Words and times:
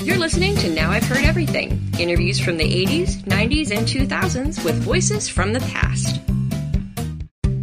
You're 0.00 0.16
listening 0.16 0.54
to 0.58 0.70
Now 0.70 0.92
I've 0.92 1.02
Heard 1.02 1.24
Everything 1.24 1.82
interviews 1.98 2.38
from 2.38 2.56
the 2.56 2.86
80s, 2.86 3.16
90s, 3.24 3.76
and 3.76 3.86
2000s 3.86 4.64
with 4.64 4.76
voices 4.76 5.28
from 5.28 5.52
the 5.52 5.58
past. 5.60 6.20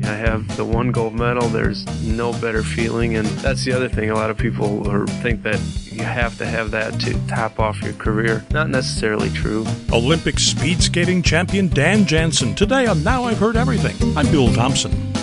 I 0.04 0.18
have 0.18 0.58
the 0.58 0.66
one 0.66 0.92
gold 0.92 1.16
medal. 1.16 1.48
There's 1.48 1.86
no 2.04 2.34
better 2.34 2.62
feeling, 2.62 3.16
and 3.16 3.26
that's 3.40 3.64
the 3.64 3.72
other 3.72 3.88
thing. 3.88 4.10
A 4.10 4.16
lot 4.16 4.30
of 4.30 4.38
people 4.38 4.90
are, 4.92 5.08
think 5.08 5.44
that 5.44 5.62
you 5.86 6.04
have 6.04 6.38
to 6.40 6.46
have 6.46 6.72
that 6.72 7.00
to 7.02 7.28
top 7.28 7.58
off 7.60 7.82
your 7.82 7.94
career. 7.94 8.46
Not 8.52 8.70
necessarily 8.70 9.30
true. 9.30 9.66
Olympic 9.94 10.38
speed 10.38 10.84
skating 10.84 11.24
champion 11.24 11.70
Dan 11.70 12.06
Jansen. 12.06 12.54
Today 12.54 12.86
on 12.86 13.02
Now 13.02 13.24
I've 13.24 13.38
Heard 13.38 13.56
Everything. 13.56 14.18
I'm 14.18 14.30
Bill 14.30 14.54
Thompson. 14.54 15.15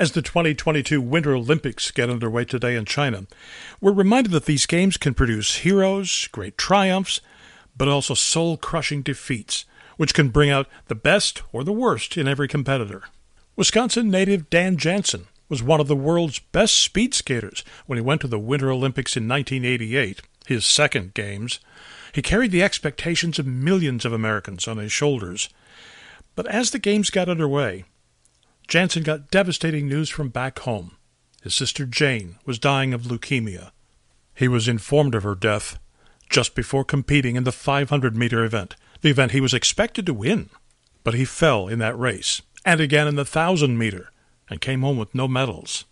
As 0.00 0.12
the 0.12 0.22
2022 0.22 0.98
Winter 0.98 1.34
Olympics 1.34 1.90
get 1.90 2.08
underway 2.08 2.46
today 2.46 2.74
in 2.74 2.86
China, 2.86 3.26
we're 3.82 3.92
reminded 3.92 4.32
that 4.32 4.46
these 4.46 4.64
games 4.64 4.96
can 4.96 5.12
produce 5.12 5.56
heroes, 5.56 6.26
great 6.32 6.56
triumphs, 6.56 7.20
but 7.76 7.86
also 7.86 8.14
soul 8.14 8.56
crushing 8.56 9.02
defeats, 9.02 9.66
which 9.98 10.14
can 10.14 10.30
bring 10.30 10.48
out 10.48 10.66
the 10.88 10.94
best 10.94 11.42
or 11.52 11.64
the 11.64 11.72
worst 11.74 12.16
in 12.16 12.26
every 12.26 12.48
competitor. 12.48 13.02
Wisconsin 13.56 14.08
native 14.08 14.48
Dan 14.48 14.78
Jansen 14.78 15.26
was 15.50 15.62
one 15.62 15.80
of 15.80 15.86
the 15.86 15.94
world's 15.94 16.38
best 16.38 16.78
speed 16.78 17.12
skaters 17.12 17.62
when 17.84 17.98
he 17.98 18.02
went 18.02 18.22
to 18.22 18.26
the 18.26 18.38
Winter 18.38 18.70
Olympics 18.70 19.18
in 19.18 19.28
1988, 19.28 20.22
his 20.46 20.64
second 20.64 21.12
Games. 21.12 21.60
He 22.14 22.22
carried 22.22 22.52
the 22.52 22.62
expectations 22.62 23.38
of 23.38 23.46
millions 23.46 24.06
of 24.06 24.14
Americans 24.14 24.66
on 24.66 24.78
his 24.78 24.92
shoulders. 24.92 25.50
But 26.34 26.46
as 26.46 26.70
the 26.70 26.78
Games 26.78 27.10
got 27.10 27.28
underway, 27.28 27.84
Jansen 28.70 29.02
got 29.02 29.32
devastating 29.32 29.88
news 29.88 30.08
from 30.08 30.28
back 30.28 30.60
home. 30.60 30.92
His 31.42 31.56
sister 31.56 31.84
Jane 31.86 32.36
was 32.46 32.60
dying 32.60 32.94
of 32.94 33.02
leukemia. 33.02 33.72
He 34.32 34.46
was 34.46 34.68
informed 34.68 35.16
of 35.16 35.24
her 35.24 35.34
death 35.34 35.80
just 36.30 36.54
before 36.54 36.84
competing 36.84 37.34
in 37.34 37.42
the 37.42 37.50
500 37.50 38.16
meter 38.16 38.44
event, 38.44 38.76
the 39.00 39.10
event 39.10 39.32
he 39.32 39.40
was 39.40 39.52
expected 39.52 40.06
to 40.06 40.14
win. 40.14 40.50
But 41.02 41.14
he 41.14 41.24
fell 41.24 41.66
in 41.66 41.80
that 41.80 41.98
race, 41.98 42.42
and 42.64 42.80
again 42.80 43.08
in 43.08 43.16
the 43.16 43.22
1,000 43.22 43.76
meter, 43.76 44.12
and 44.48 44.60
came 44.60 44.82
home 44.82 44.98
with 44.98 45.16
no 45.16 45.26
medals. 45.26 45.84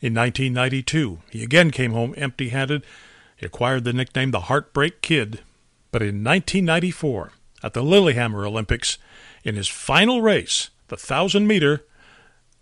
In 0.00 0.14
1992, 0.14 1.18
he 1.28 1.42
again 1.42 1.70
came 1.70 1.92
home 1.92 2.14
empty 2.16 2.48
handed. 2.48 2.86
He 3.36 3.44
acquired 3.44 3.84
the 3.84 3.92
nickname 3.92 4.30
the 4.30 4.48
Heartbreak 4.48 5.02
Kid. 5.02 5.40
But 5.92 6.00
in 6.00 6.24
1994, 6.24 7.32
at 7.62 7.74
the 7.74 7.82
Lillehammer 7.82 8.46
Olympics, 8.46 8.96
in 9.44 9.56
his 9.56 9.68
final 9.68 10.22
race, 10.22 10.70
the 10.86 10.94
1,000 10.94 11.46
meter, 11.46 11.84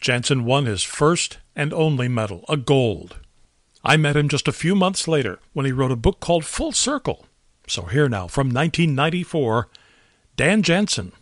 Jansen 0.00 0.44
won 0.44 0.66
his 0.66 0.83
first 0.83 1.39
and 1.55 1.72
only 1.72 2.08
medal, 2.08 2.44
a 2.48 2.56
gold. 2.56 3.16
I 3.84 3.97
met 3.97 4.16
him 4.16 4.28
just 4.28 4.48
a 4.48 4.52
few 4.52 4.75
months 4.75 5.06
later 5.06 5.39
when 5.52 5.64
he 5.64 5.72
wrote 5.72 5.92
a 5.92 5.97
book 5.97 6.20
called 6.20 6.44
Full 6.44 6.72
Circle. 6.72 7.27
So 7.69 7.83
here 7.83 8.08
now, 8.08 8.27
from 8.27 8.48
1994, 8.48 9.69
Dan 10.36 10.62
Jansen. 10.62 11.12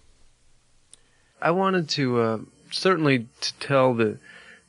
I 1.40 1.50
wanted 1.50 1.88
to 1.90 2.20
uh, 2.20 2.38
certainly 2.70 3.28
to 3.40 3.54
tell 3.54 3.94
the 3.94 4.18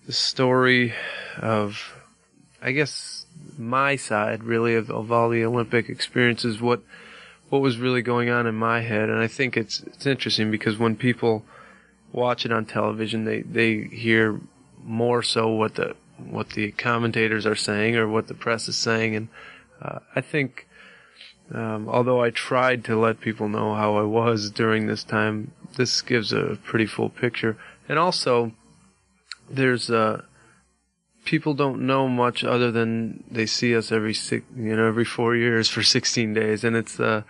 the 0.05 0.13
story 0.13 0.93
of, 1.37 1.95
I 2.61 2.71
guess, 2.71 3.25
my 3.57 3.95
side 3.95 4.43
really 4.43 4.75
of, 4.75 4.91
of 4.91 5.11
all 5.11 5.29
the 5.29 5.43
Olympic 5.43 5.89
experiences. 5.89 6.61
What 6.61 6.81
what 7.49 7.61
was 7.61 7.77
really 7.77 8.01
going 8.01 8.29
on 8.29 8.45
in 8.45 8.55
my 8.55 8.81
head, 8.81 9.09
and 9.09 9.19
I 9.19 9.27
think 9.27 9.57
it's 9.57 9.81
it's 9.81 10.05
interesting 10.05 10.51
because 10.51 10.77
when 10.77 10.95
people 10.95 11.43
watch 12.11 12.45
it 12.45 12.51
on 12.51 12.65
television, 12.65 13.25
they 13.25 13.41
they 13.41 13.83
hear 13.83 14.39
more 14.83 15.23
so 15.23 15.49
what 15.49 15.75
the 15.75 15.95
what 16.17 16.51
the 16.51 16.71
commentators 16.71 17.45
are 17.45 17.55
saying 17.55 17.95
or 17.95 18.07
what 18.07 18.27
the 18.27 18.33
press 18.33 18.67
is 18.67 18.77
saying, 18.77 19.15
and 19.15 19.27
uh, 19.81 19.99
I 20.15 20.21
think. 20.21 20.67
Um, 21.53 21.87
although 21.87 22.23
I 22.23 22.31
tried 22.31 22.83
to 22.85 22.99
let 22.99 23.19
people 23.19 23.47
know 23.47 23.75
how 23.75 23.97
I 23.97 24.01
was 24.01 24.49
during 24.49 24.87
this 24.87 25.03
time, 25.03 25.51
this 25.77 26.01
gives 26.01 26.33
a 26.33 26.57
pretty 26.63 26.87
full 26.87 27.11
picture. 27.11 27.55
And 27.87 27.99
also, 27.99 28.51
there's 29.47 29.91
uh, 29.91 30.23
people 31.23 31.53
don't 31.53 31.85
know 31.85 32.07
much 32.07 32.43
other 32.43 32.71
than 32.71 33.23
they 33.29 33.45
see 33.45 33.75
us 33.75 33.91
every 33.91 34.13
six, 34.13 34.43
you 34.55 34.75
know, 34.75 34.87
every 34.87 35.05
four 35.05 35.35
years 35.35 35.69
for 35.69 35.83
16 35.83 36.33
days, 36.33 36.63
and 36.63 36.75
it's 36.75 36.99
uh, 36.99 37.21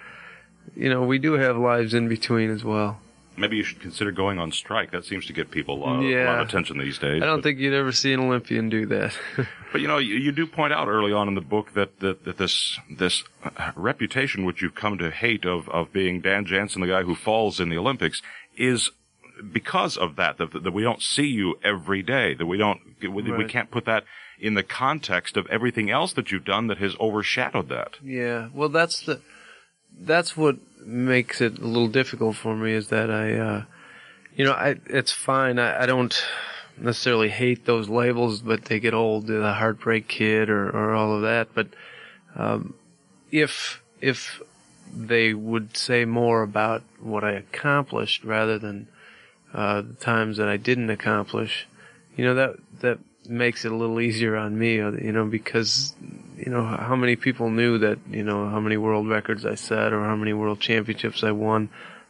you 0.75 0.89
know, 0.89 1.03
we 1.03 1.19
do 1.19 1.33
have 1.33 1.57
lives 1.57 1.93
in 1.93 2.07
between 2.07 2.49
as 2.49 2.63
well. 2.63 2.99
Maybe 3.37 3.57
you 3.57 3.63
should 3.63 3.79
consider 3.79 4.11
going 4.11 4.39
on 4.39 4.51
strike. 4.51 4.91
That 4.91 5.05
seems 5.05 5.25
to 5.27 5.33
get 5.33 5.51
people 5.51 5.75
a 5.75 5.79
lot, 5.79 6.03
a 6.03 6.25
lot 6.25 6.39
of 6.39 6.47
attention 6.47 6.77
these 6.77 6.97
days. 6.97 7.21
I 7.21 7.25
don't 7.25 7.37
but, 7.37 7.43
think 7.43 7.59
you'd 7.59 7.73
ever 7.73 7.91
see 7.91 8.13
an 8.13 8.21
Olympian 8.21 8.69
do 8.69 8.85
that. 8.87 9.13
but 9.71 9.81
you 9.81 9.87
know, 9.87 9.97
you, 9.97 10.15
you 10.15 10.31
do 10.31 10.47
point 10.47 10.73
out 10.73 10.87
early 10.87 11.11
on 11.11 11.27
in 11.27 11.35
the 11.35 11.41
book 11.41 11.73
that, 11.73 11.99
that, 11.99 12.25
that 12.25 12.37
this 12.37 12.79
this 12.89 13.23
reputation 13.75 14.45
which 14.45 14.61
you've 14.61 14.75
come 14.75 14.97
to 14.97 15.11
hate 15.11 15.45
of 15.45 15.67
of 15.69 15.91
being 15.91 16.21
Dan 16.21 16.45
Jansen, 16.45 16.81
the 16.81 16.87
guy 16.87 17.03
who 17.03 17.15
falls 17.15 17.59
in 17.59 17.69
the 17.69 17.77
Olympics, 17.77 18.21
is 18.57 18.91
because 19.51 19.97
of 19.97 20.15
that. 20.15 20.37
That, 20.37 20.63
that 20.63 20.73
we 20.73 20.83
don't 20.83 21.01
see 21.01 21.27
you 21.27 21.59
every 21.63 22.01
day. 22.01 22.33
That 22.33 22.45
we 22.45 22.57
don't 22.57 22.81
we, 23.01 23.09
we 23.09 23.45
can't 23.45 23.71
put 23.71 23.85
that 23.85 24.03
in 24.39 24.53
the 24.53 24.63
context 24.63 25.37
of 25.37 25.47
everything 25.47 25.89
else 25.89 26.13
that 26.13 26.31
you've 26.31 26.45
done 26.45 26.67
that 26.67 26.77
has 26.77 26.95
overshadowed 26.99 27.69
that. 27.69 27.95
Yeah, 28.03 28.49
well, 28.53 28.69
that's 28.69 29.01
the 29.01 29.21
that's 29.99 30.35
what 30.35 30.57
makes 30.85 31.41
it 31.41 31.57
a 31.57 31.65
little 31.65 31.87
difficult 31.87 32.35
for 32.35 32.55
me 32.55 32.73
is 32.73 32.89
that 32.89 33.09
I, 33.09 33.33
uh, 33.33 33.63
you 34.35 34.45
know, 34.45 34.51
I 34.51 34.75
it's 34.87 35.11
fine. 35.11 35.59
I, 35.59 35.83
I 35.83 35.85
don't 35.85 36.15
necessarily 36.77 37.29
hate 37.29 37.65
those 37.65 37.89
labels, 37.89 38.41
but 38.41 38.65
they 38.65 38.79
get 38.79 38.93
old. 38.93 39.27
The 39.27 39.53
heartbreak 39.53 40.07
kid 40.07 40.49
or 40.49 40.69
or 40.69 40.93
all 40.93 41.15
of 41.15 41.21
that. 41.23 41.49
But 41.53 41.67
um, 42.35 42.75
if 43.31 43.81
if 44.01 44.41
they 44.93 45.33
would 45.33 45.75
say 45.75 46.05
more 46.05 46.43
about 46.43 46.83
what 46.99 47.23
I 47.23 47.31
accomplished 47.31 48.23
rather 48.23 48.59
than 48.59 48.87
uh, 49.53 49.81
the 49.81 49.93
times 49.93 50.37
that 50.37 50.47
I 50.47 50.57
didn't 50.57 50.89
accomplish, 50.89 51.67
you 52.15 52.25
know 52.25 52.35
that 52.35 52.55
that 52.81 52.99
makes 53.27 53.65
it 53.65 53.71
a 53.71 53.75
little 53.75 53.99
easier 53.99 54.35
on 54.35 54.57
me, 54.57 54.79
uh, 54.79 54.91
you 54.91 55.11
know, 55.11 55.25
because 55.25 55.95
you 56.45 56.51
know 56.51 56.63
how 56.63 56.95
many 56.95 57.15
people 57.15 57.49
knew 57.49 57.79
that 57.79 57.97
you 58.09 58.23
know 58.23 58.47
how 58.47 58.59
many 58.59 58.77
world 58.77 59.09
records 59.09 59.45
I 59.45 59.55
set 59.55 59.91
or 59.91 60.01
how 60.01 60.15
many 60.15 60.31
world 60.31 60.59
championships 60.59 61.23
I 61.23 61.31
won. 61.31 61.69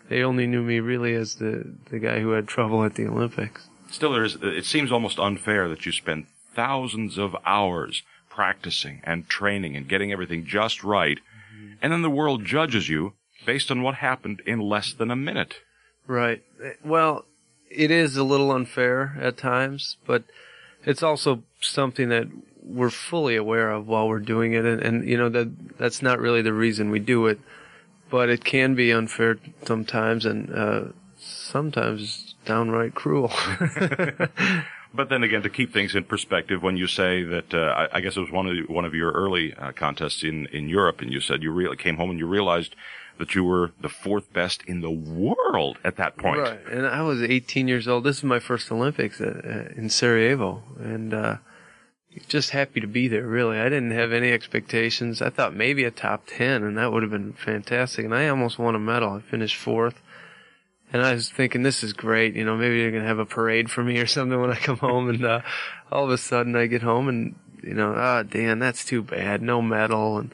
They 0.09 0.21
only 0.23 0.45
knew 0.45 0.61
me 0.61 0.79
really 0.81 1.15
as 1.15 1.35
the 1.35 1.73
the 1.89 1.99
guy 1.99 2.19
who 2.19 2.31
had 2.31 2.47
trouble 2.47 2.83
at 2.83 2.95
the 2.95 3.07
Olympics. 3.07 3.67
Still, 3.89 4.11
there 4.11 4.25
is. 4.25 4.37
It 4.41 4.65
seems 4.65 4.91
almost 4.91 5.19
unfair 5.19 5.69
that 5.69 5.85
you 5.85 5.91
spend 5.91 6.27
thousands 6.53 7.17
of 7.17 7.35
hours 7.45 8.03
practicing 8.29 8.99
and 9.03 9.29
training 9.29 9.77
and 9.77 9.87
getting 9.87 10.11
everything 10.11 10.45
just 10.45 10.83
right, 10.83 11.17
mm-hmm. 11.17 11.73
and 11.81 11.93
then 11.93 12.01
the 12.01 12.09
world 12.09 12.43
judges 12.43 12.89
you 12.89 13.13
based 13.45 13.71
on 13.71 13.81
what 13.81 13.95
happened 13.95 14.41
in 14.45 14.59
less 14.59 14.91
than 14.91 15.11
a 15.11 15.15
minute. 15.15 15.61
Right. 16.07 16.43
Well, 16.83 17.25
it 17.69 17.89
is 17.89 18.17
a 18.17 18.23
little 18.23 18.51
unfair 18.51 19.17
at 19.19 19.37
times, 19.37 19.97
but 20.05 20.23
it's 20.85 21.03
also 21.03 21.43
something 21.61 22.09
that 22.09 22.27
we're 22.61 22.89
fully 22.89 23.35
aware 23.35 23.71
of 23.71 23.87
while 23.87 24.07
we're 24.07 24.19
doing 24.19 24.53
it, 24.53 24.65
and, 24.65 24.81
and 24.81 25.07
you 25.07 25.17
know 25.17 25.29
that 25.29 25.77
that's 25.77 26.01
not 26.01 26.19
really 26.19 26.41
the 26.41 26.53
reason 26.53 26.89
we 26.89 26.99
do 26.99 27.27
it, 27.27 27.39
but 28.09 28.29
it 28.29 28.43
can 28.43 28.75
be 28.75 28.91
unfair 28.91 29.37
sometimes, 29.63 30.25
and 30.25 30.53
uh, 30.53 30.83
sometimes 31.17 32.35
downright 32.45 32.95
cruel. 32.95 33.31
But 34.95 35.09
then 35.09 35.23
again, 35.23 35.41
to 35.41 35.49
keep 35.49 35.73
things 35.73 35.93
in 35.93 36.05
perspective, 36.05 36.63
when 36.63 36.77
you 36.77 36.87
say 36.87 37.23
that, 37.23 37.53
uh, 37.53 37.87
I, 37.91 37.97
I 37.97 38.01
guess 38.01 38.15
it 38.15 38.21
was 38.21 38.31
one 38.31 38.47
of 38.47 38.55
the, 38.55 38.73
one 38.73 38.85
of 38.85 38.93
your 38.93 39.11
early 39.11 39.53
uh, 39.53 39.73
contests 39.73 40.23
in 40.23 40.45
in 40.47 40.69
Europe, 40.69 41.01
and 41.01 41.11
you 41.11 41.19
said 41.19 41.43
you 41.43 41.51
really 41.51 41.75
came 41.75 41.97
home 41.97 42.09
and 42.09 42.19
you 42.19 42.27
realized 42.27 42.75
that 43.17 43.35
you 43.35 43.43
were 43.43 43.71
the 43.79 43.89
fourth 43.89 44.31
best 44.33 44.63
in 44.63 44.81
the 44.81 44.91
world 44.91 45.77
at 45.83 45.95
that 45.97 46.17
point. 46.17 46.39
Right, 46.39 46.59
and 46.69 46.85
I 46.85 47.01
was 47.01 47.21
18 47.21 47.67
years 47.67 47.87
old. 47.87 48.03
This 48.03 48.17
is 48.17 48.23
my 48.23 48.39
first 48.39 48.71
Olympics 48.71 49.21
uh, 49.21 49.41
uh, 49.43 49.79
in 49.79 49.89
Sarajevo, 49.89 50.63
and 50.77 51.13
uh, 51.13 51.37
just 52.27 52.51
happy 52.51 52.79
to 52.79 52.87
be 52.87 53.07
there. 53.07 53.25
Really, 53.25 53.59
I 53.59 53.65
didn't 53.65 53.91
have 53.91 54.11
any 54.11 54.31
expectations. 54.31 55.21
I 55.21 55.29
thought 55.29 55.55
maybe 55.55 55.83
a 55.83 55.91
top 55.91 56.23
10, 56.27 56.63
and 56.63 56.77
that 56.77 56.91
would 56.91 57.03
have 57.03 57.11
been 57.11 57.33
fantastic. 57.33 58.05
And 58.05 58.15
I 58.15 58.27
almost 58.27 58.59
won 58.59 58.75
a 58.75 58.79
medal. 58.79 59.13
I 59.13 59.21
finished 59.21 59.57
fourth, 59.57 60.01
and 60.91 61.01
I 61.01 61.13
was 61.13 61.29
thinking, 61.29 61.63
this 61.63 61.83
is 61.83 61.93
great. 61.93 62.35
You 62.35 62.45
know, 62.45 62.57
maybe 62.57 62.81
they're 62.81 62.91
gonna 62.91 63.05
have 63.05 63.19
a 63.19 63.25
parade 63.25 63.71
for 63.71 63.83
me 63.83 63.97
or 63.99 64.07
something 64.07 64.39
when 64.39 64.51
I 64.51 64.55
come 64.55 64.77
home. 64.77 65.09
And 65.09 65.25
uh, 65.25 65.41
all 65.91 66.05
of 66.05 66.11
a 66.11 66.17
sudden, 66.17 66.55
I 66.55 66.67
get 66.67 66.81
home, 66.81 67.07
and 67.07 67.35
you 67.63 67.73
know, 67.73 67.93
ah, 67.95 68.23
Dan, 68.23 68.59
that's 68.59 68.85
too 68.85 69.01
bad. 69.01 69.41
No 69.41 69.61
medal, 69.61 70.17
and 70.17 70.33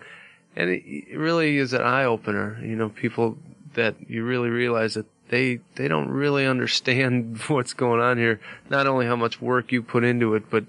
and 0.55 0.69
it, 0.69 0.83
it 0.85 1.17
really 1.17 1.57
is 1.57 1.73
an 1.73 1.81
eye 1.81 2.03
opener. 2.05 2.59
You 2.63 2.75
know, 2.75 2.89
people 2.89 3.37
that 3.73 3.95
you 4.09 4.23
really 4.25 4.49
realize 4.49 4.95
that 4.95 5.05
they 5.29 5.59
they 5.75 5.87
don't 5.87 6.09
really 6.09 6.45
understand 6.45 7.39
what's 7.47 7.73
going 7.73 8.01
on 8.01 8.17
here. 8.17 8.39
Not 8.69 8.87
only 8.87 9.05
how 9.05 9.15
much 9.15 9.41
work 9.41 9.71
you 9.71 9.81
put 9.81 10.03
into 10.03 10.35
it, 10.35 10.49
but 10.49 10.65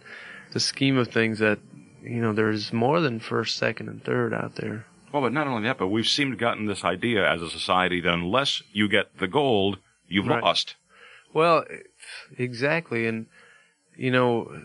the 0.53 0.61
scheme 0.61 0.97
of 0.97 1.09
things 1.09 1.39
that 1.41 1.59
you 2.03 2.21
know 2.21 2.33
there's 2.33 2.73
more 2.73 3.01
than 3.01 3.21
first, 3.21 3.57
second, 3.57 3.89
and 3.89 4.03
third 4.05 4.33
out 4.35 4.57
there. 4.57 4.87
Well, 5.13 5.23
but 5.23 5.33
not 5.33 5.47
only 5.47 5.65
that, 5.65 5.79
but 5.79 5.89
we've 5.89 6.07
seemed 6.09 6.33
to 6.33 6.37
gotten 6.39 6.67
this 6.67 6.85
idea 6.85 7.29
as 7.31 7.43
a 7.43 7.51
society 7.51 8.01
that 8.01 8.15
unless 8.15 8.63
you 8.73 8.89
get 8.89 9.19
the 9.19 9.29
gold, 9.29 9.79
you've 10.09 10.27
Right. 10.27 10.43
lost. 10.43 10.75
Well, 11.35 11.65
exactly, 12.39 13.07
and 13.07 13.27
you 13.97 14.11
know, 14.11 14.63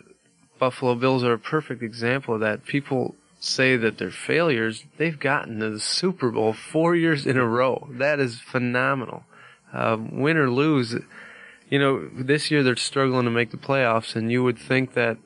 Buffalo 0.59 0.95
Bills 0.95 1.23
are 1.23 1.33
a 1.33 1.39
perfect 1.39 1.83
example 1.83 2.35
of 2.35 2.39
that. 2.41 2.65
People 2.65 3.15
say 3.39 3.77
that 3.77 3.97
they're 3.97 4.11
failures. 4.11 4.85
They've 4.97 5.19
gotten 5.19 5.59
to 5.59 5.69
the 5.69 5.79
Super 5.79 6.31
Bowl 6.31 6.53
four 6.53 6.95
years 6.95 7.25
in 7.25 7.37
a 7.37 7.45
row. 7.45 7.87
That 7.91 8.19
is 8.19 8.39
phenomenal. 8.39 9.23
Um, 9.73 10.21
win 10.21 10.37
or 10.37 10.49
lose, 10.49 10.95
you 11.69 11.79
know, 11.79 12.07
this 12.13 12.49
year 12.49 12.63
they're 12.63 12.75
struggling 12.75 13.25
to 13.25 13.31
make 13.31 13.51
the 13.51 13.57
playoffs, 13.57 14.15
and 14.15 14.31
you 14.31 14.43
would 14.43 14.57
think 14.57 14.93
that 14.93 15.17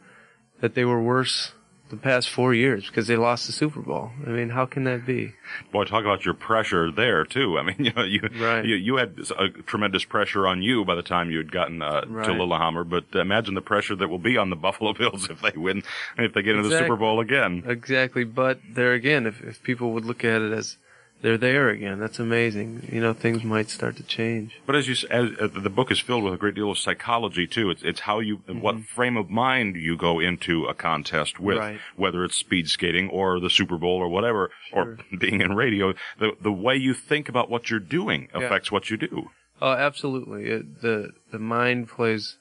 that 0.59 0.75
they 0.75 0.85
were 0.85 1.01
worse 1.01 1.53
the 1.91 1.97
past 1.97 2.29
four 2.29 2.53
years 2.53 2.87
because 2.87 3.05
they 3.07 3.15
lost 3.15 3.45
the 3.45 3.53
Super 3.53 3.81
Bowl. 3.81 4.09
I 4.25 4.29
mean, 4.29 4.49
how 4.49 4.65
can 4.65 4.85
that 4.85 5.05
be? 5.05 5.33
Boy, 5.71 5.83
talk 5.83 6.01
about 6.03 6.25
your 6.25 6.33
pressure 6.33 6.91
there 6.91 7.23
too. 7.25 7.59
I 7.59 7.63
mean, 7.63 7.75
you 7.79 7.93
know, 7.93 8.03
you 8.03 8.21
Right. 8.39 8.65
you, 8.65 8.75
you 8.75 8.95
had 8.97 9.15
a 9.37 9.49
tremendous 9.49 10.03
pressure 10.03 10.47
on 10.47 10.61
you 10.63 10.83
by 10.85 10.95
the 10.95 11.03
time 11.03 11.29
you 11.29 11.37
had 11.37 11.51
gotten 11.51 11.81
uh, 11.81 12.01
to 12.01 12.07
Right. 12.07 12.29
Lillehammer, 12.39 12.83
but 12.83 13.05
imagine 13.13 13.53
the 13.53 13.61
pressure 13.61 13.95
that 13.95 14.07
will 14.07 14.17
be 14.19 14.37
on 14.37 14.49
the 14.49 14.55
Buffalo 14.67 14.93
Bills 14.93 15.29
if 15.29 15.41
they 15.41 15.51
win, 15.55 15.83
if 16.17 16.33
they 16.33 16.41
get 16.41 16.55
into 16.55 16.69
the 16.69 16.77
Super 16.77 16.95
Bowl 16.95 17.19
again. 17.19 17.63
Exactly, 17.67 18.23
but 18.23 18.59
there 18.73 18.93
again, 18.93 19.27
if 19.27 19.41
if 19.43 19.61
people 19.61 19.91
would 19.91 20.05
look 20.05 20.23
at 20.23 20.41
it 20.41 20.51
as 20.53 20.77
they're 21.21 21.37
there 21.37 21.69
again, 21.69 21.99
that's 21.99 22.19
amazing. 22.19 22.89
You 22.91 22.99
know, 23.01 23.13
things 23.13 23.43
might 23.43 23.69
start 23.69 23.95
to 23.97 24.03
change. 24.03 24.59
But 24.65 24.75
as 24.75 24.87
you, 24.87 25.07
as, 25.09 25.29
uh, 25.39 25.47
the 25.53 25.69
book 25.69 25.91
is 25.91 25.99
filled 25.99 26.23
with 26.23 26.33
a 26.33 26.37
great 26.37 26.55
deal 26.55 26.71
of 26.71 26.77
psychology 26.79 27.45
too. 27.47 27.69
It's, 27.69 27.83
it's 27.83 27.99
how 28.01 28.19
you, 28.19 28.37
what 28.47 28.83
frame 28.85 29.17
of 29.17 29.29
mind 29.29 29.75
you 29.75 29.95
go 29.97 30.19
into 30.19 30.65
a 30.65 30.73
contest 30.73 31.39
with, 31.39 31.57
Mm-hmm. 31.57 31.65
Right. 31.73 31.79
whether 31.95 32.23
it's 32.23 32.35
speed 32.35 32.69
skating 32.69 33.09
or 33.09 33.39
the 33.39 33.49
Super 33.49 33.77
Bowl 33.77 33.97
or 33.97 34.07
whatever, 34.09 34.49
or 34.73 34.97
being 35.19 35.41
in 35.41 35.55
radio. 35.55 35.93
The 36.19 36.31
the 36.41 36.51
way 36.51 36.75
you 36.75 36.93
think 36.93 37.29
about 37.29 37.49
what 37.49 37.69
you're 37.69 37.79
doing 37.79 38.27
Yeah. 38.33 38.41
affects 38.45 38.71
what 38.71 38.89
you 38.89 38.97
do. 38.97 39.29
Oh, 39.61 39.71
absolutely. 39.73 40.45
It, 40.49 40.81
the 40.81 41.11
the 41.31 41.39
mind 41.39 41.87
plays. 41.89 42.37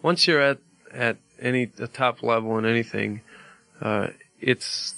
Once 0.00 0.26
you're 0.26 0.40
at 0.40 0.58
at 0.90 1.18
any 1.38 1.66
top 1.92 2.22
level 2.22 2.56
in 2.58 2.64
anything, 2.64 3.20
uh, 3.80 4.08
it's 4.40 4.94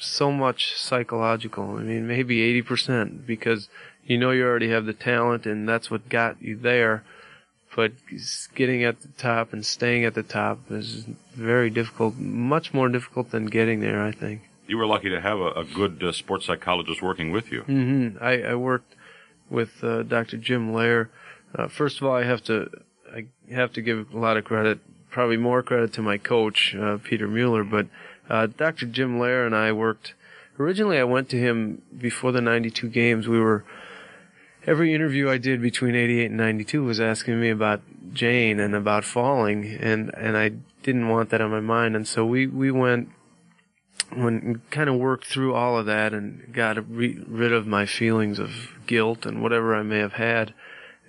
so 0.00 0.32
much 0.32 0.74
psychological. 0.76 1.76
I 1.76 1.82
mean, 1.82 2.06
maybe 2.06 2.40
eighty 2.42 2.62
percent 2.62 3.26
because 3.26 3.68
you 4.04 4.18
know 4.18 4.30
you 4.30 4.44
already 4.44 4.70
have 4.70 4.86
the 4.86 4.92
talent 4.92 5.46
and 5.46 5.68
that's 5.68 5.90
what 5.90 6.08
got 6.08 6.40
you 6.42 6.56
there. 6.56 7.04
But 7.76 7.92
getting 8.56 8.82
at 8.82 9.00
the 9.02 9.08
top 9.16 9.52
and 9.52 9.64
staying 9.64 10.04
at 10.04 10.14
the 10.14 10.24
top 10.24 10.58
is 10.70 11.04
very 11.34 11.70
difficult. 11.70 12.16
Much 12.16 12.74
more 12.74 12.88
difficult 12.88 13.30
than 13.30 13.46
getting 13.46 13.80
there, 13.80 14.02
I 14.02 14.10
think. 14.10 14.42
You 14.66 14.76
were 14.76 14.86
lucky 14.86 15.08
to 15.10 15.20
have 15.20 15.38
a, 15.38 15.50
a 15.52 15.64
good 15.64 16.02
uh, 16.02 16.10
sports 16.12 16.46
psychologist 16.46 17.00
working 17.00 17.30
with 17.30 17.52
you. 17.52 17.62
hmm 17.62 18.08
I, 18.20 18.42
I 18.42 18.54
worked 18.56 18.94
with 19.48 19.82
uh, 19.84 20.02
Dr. 20.02 20.36
Jim 20.36 20.72
Loehr. 20.72 21.10
Uh, 21.54 21.68
first 21.68 22.00
of 22.00 22.06
all, 22.06 22.14
I 22.14 22.24
have 22.24 22.42
to 22.44 22.70
I 23.14 23.26
have 23.52 23.72
to 23.74 23.82
give 23.82 24.12
a 24.14 24.18
lot 24.18 24.36
of 24.36 24.44
credit, 24.44 24.78
probably 25.10 25.36
more 25.36 25.62
credit 25.62 25.92
to 25.94 26.02
my 26.02 26.18
coach 26.18 26.74
uh, 26.74 26.98
Peter 27.02 27.26
Mueller. 27.28 27.64
But 27.64 27.86
uh, 28.30 28.46
Dr. 28.46 28.86
Jim 28.86 29.18
Loehr 29.18 29.44
and 29.44 29.54
I 29.54 29.72
worked. 29.72 30.14
Originally, 30.58 30.98
I 30.98 31.04
went 31.04 31.28
to 31.30 31.38
him 31.38 31.82
before 31.96 32.32
the 32.32 32.40
'92 32.40 32.88
games. 32.88 33.28
We 33.28 33.40
were 33.40 33.64
every 34.66 34.94
interview 34.94 35.28
I 35.28 35.38
did 35.38 35.60
between 35.60 35.94
'88 35.94 36.26
and 36.26 36.36
'92 36.36 36.84
was 36.84 37.00
asking 37.00 37.40
me 37.40 37.50
about 37.50 37.82
Jane 38.12 38.60
and 38.60 38.74
about 38.74 39.04
falling, 39.04 39.76
and 39.80 40.14
and 40.16 40.36
I 40.36 40.52
didn't 40.82 41.08
want 41.08 41.30
that 41.30 41.40
on 41.40 41.50
my 41.50 41.60
mind, 41.60 41.96
and 41.96 42.06
so 42.06 42.24
we 42.24 42.46
we 42.46 42.70
went 42.70 43.10
when 44.14 44.60
kind 44.70 44.88
of 44.88 44.96
worked 44.96 45.26
through 45.26 45.54
all 45.54 45.78
of 45.78 45.86
that 45.86 46.12
and 46.12 46.52
got 46.52 46.76
re- 46.90 47.22
rid 47.26 47.52
of 47.52 47.66
my 47.66 47.86
feelings 47.86 48.38
of 48.38 48.70
guilt 48.86 49.24
and 49.24 49.42
whatever 49.42 49.74
I 49.74 49.82
may 49.82 49.98
have 49.98 50.14
had. 50.14 50.54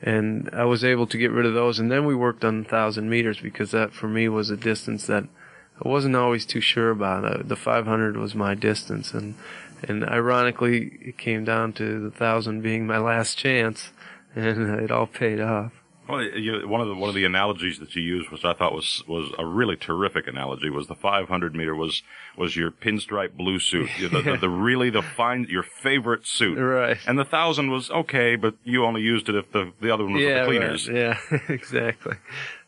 And 0.01 0.49
I 0.53 0.65
was 0.65 0.83
able 0.83 1.07
to 1.07 1.17
get 1.17 1.31
rid 1.31 1.45
of 1.45 1.53
those. 1.53 1.79
And 1.79 1.91
then 1.91 2.05
we 2.05 2.15
worked 2.15 2.43
on 2.43 2.63
1,000 2.63 3.09
meters 3.09 3.39
because 3.39 3.71
that 3.71 3.93
for 3.93 4.07
me 4.07 4.27
was 4.29 4.49
a 4.49 4.57
distance 4.57 5.07
that 5.07 5.25
I 5.83 5.87
wasn't 5.87 6.15
always 6.15 6.45
too 6.45 6.61
sure 6.61 6.91
about. 6.91 7.23
It. 7.25 7.47
the 7.49 7.55
500 7.55 8.17
was 8.17 8.35
my 8.35 8.55
distance. 8.55 9.13
And, 9.13 9.35
and 9.87 10.03
ironically, 10.03 10.97
it 11.01 11.17
came 11.17 11.43
down 11.43 11.73
to 11.73 11.99
the 11.99 12.09
1,000 12.09 12.61
being 12.61 12.85
my 12.85 12.97
last 12.97 13.37
chance. 13.37 13.91
And 14.33 14.79
it 14.79 14.91
all 14.91 15.07
paid 15.07 15.41
off. 15.41 15.73
Well, 16.07 16.23
you, 16.23 16.67
one 16.67 16.81
of 16.81 16.87
the 16.87 16.95
one 16.95 17.09
of 17.09 17.15
the 17.15 17.25
analogies 17.25 17.79
that 17.79 17.95
you 17.95 18.01
used, 18.01 18.31
which 18.31 18.43
I 18.43 18.53
thought 18.53 18.73
was 18.73 19.03
was 19.07 19.31
a 19.37 19.45
really 19.45 19.75
terrific 19.75 20.27
analogy, 20.27 20.69
was 20.69 20.87
the 20.87 20.95
500 20.95 21.55
meter 21.55 21.75
was 21.75 22.01
was 22.37 22.55
your 22.55 22.71
pinstripe 22.71 23.37
blue 23.37 23.59
suit, 23.59 23.89
the, 23.99 24.07
the, 24.21 24.37
the 24.37 24.49
really 24.49 24.89
the 24.89 25.01
fine 25.01 25.47
your 25.49 25.63
favorite 25.63 26.27
suit, 26.27 26.57
Right. 26.57 26.97
And 27.05 27.19
the 27.19 27.25
thousand 27.25 27.71
was 27.71 27.91
okay, 27.91 28.35
but 28.35 28.55
you 28.63 28.83
only 28.83 29.01
used 29.01 29.29
it 29.29 29.35
if 29.35 29.51
the 29.51 29.73
the 29.79 29.93
other 29.93 30.03
one 30.03 30.13
was 30.13 30.23
yeah, 30.23 30.41
the 30.41 30.45
cleaners. 30.47 30.89
right. 30.89 30.97
Yeah, 30.97 31.39
exactly. 31.49 32.15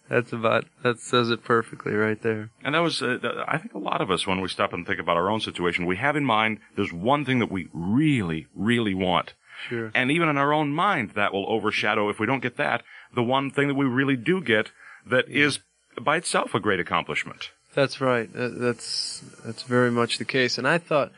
That's 0.10 0.34
about, 0.34 0.66
that 0.84 1.00
says 1.00 1.30
it 1.30 1.44
perfectly 1.44 1.94
right 1.94 2.22
there. 2.22 2.50
And 2.64 2.76
that 2.76 2.80
was, 2.80 3.02
uh, 3.02 3.46
I 3.48 3.58
think 3.58 3.74
a 3.74 3.80
lot 3.80 4.02
of 4.02 4.12
us, 4.12 4.28
when 4.28 4.42
we 4.42 4.50
stop 4.50 4.74
and 4.74 4.86
think 4.86 5.00
about 5.00 5.18
our 5.18 5.30
own 5.30 5.40
situation, 5.40 5.86
we 5.86 5.96
have 5.96 6.16
in 6.16 6.26
mind 6.26 6.60
there's 6.76 6.92
one 6.92 7.24
thing 7.26 7.40
that 7.40 7.52
we 7.52 7.70
really, 7.74 8.48
really 8.54 8.94
want. 8.94 9.34
Sure. 9.70 9.92
And 9.96 10.12
even 10.12 10.28
in 10.28 10.38
our 10.38 10.52
own 10.54 10.72
mind, 10.72 11.12
that 11.12 11.34
will 11.34 11.46
overshadow, 11.48 12.10
if 12.10 12.20
we 12.20 12.26
don't 12.26 12.42
get 12.42 12.58
that, 12.58 12.84
the 13.16 13.24
one 13.24 13.50
thing 13.50 13.70
that 13.70 13.76
we 13.76 13.86
really 13.86 14.18
do 14.18 14.42
get 14.42 14.72
that 15.06 15.28
is 15.30 15.60
by 16.02 16.18
itself 16.18 16.54
a 16.54 16.60
great 16.60 16.80
accomplishment. 16.80 17.52
That's 17.74 18.00
right. 18.02 18.30
That's 18.34 19.24
that's 19.44 19.64
very 19.64 19.90
much 19.90 20.18
the 20.18 20.26
case. 20.26 20.58
And 20.58 20.68
I 20.68 20.78
thought, 20.78 21.12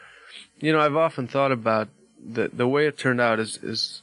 you 0.60 0.72
know, 0.72 0.80
I've 0.80 0.96
often 0.96 1.28
thought 1.28 1.52
about 1.52 1.90
the 2.24 2.50
the 2.52 2.68
way 2.68 2.88
it 2.88 2.98
turned 2.98 3.20
out 3.20 3.40
is 3.40 3.58
is 3.62 4.02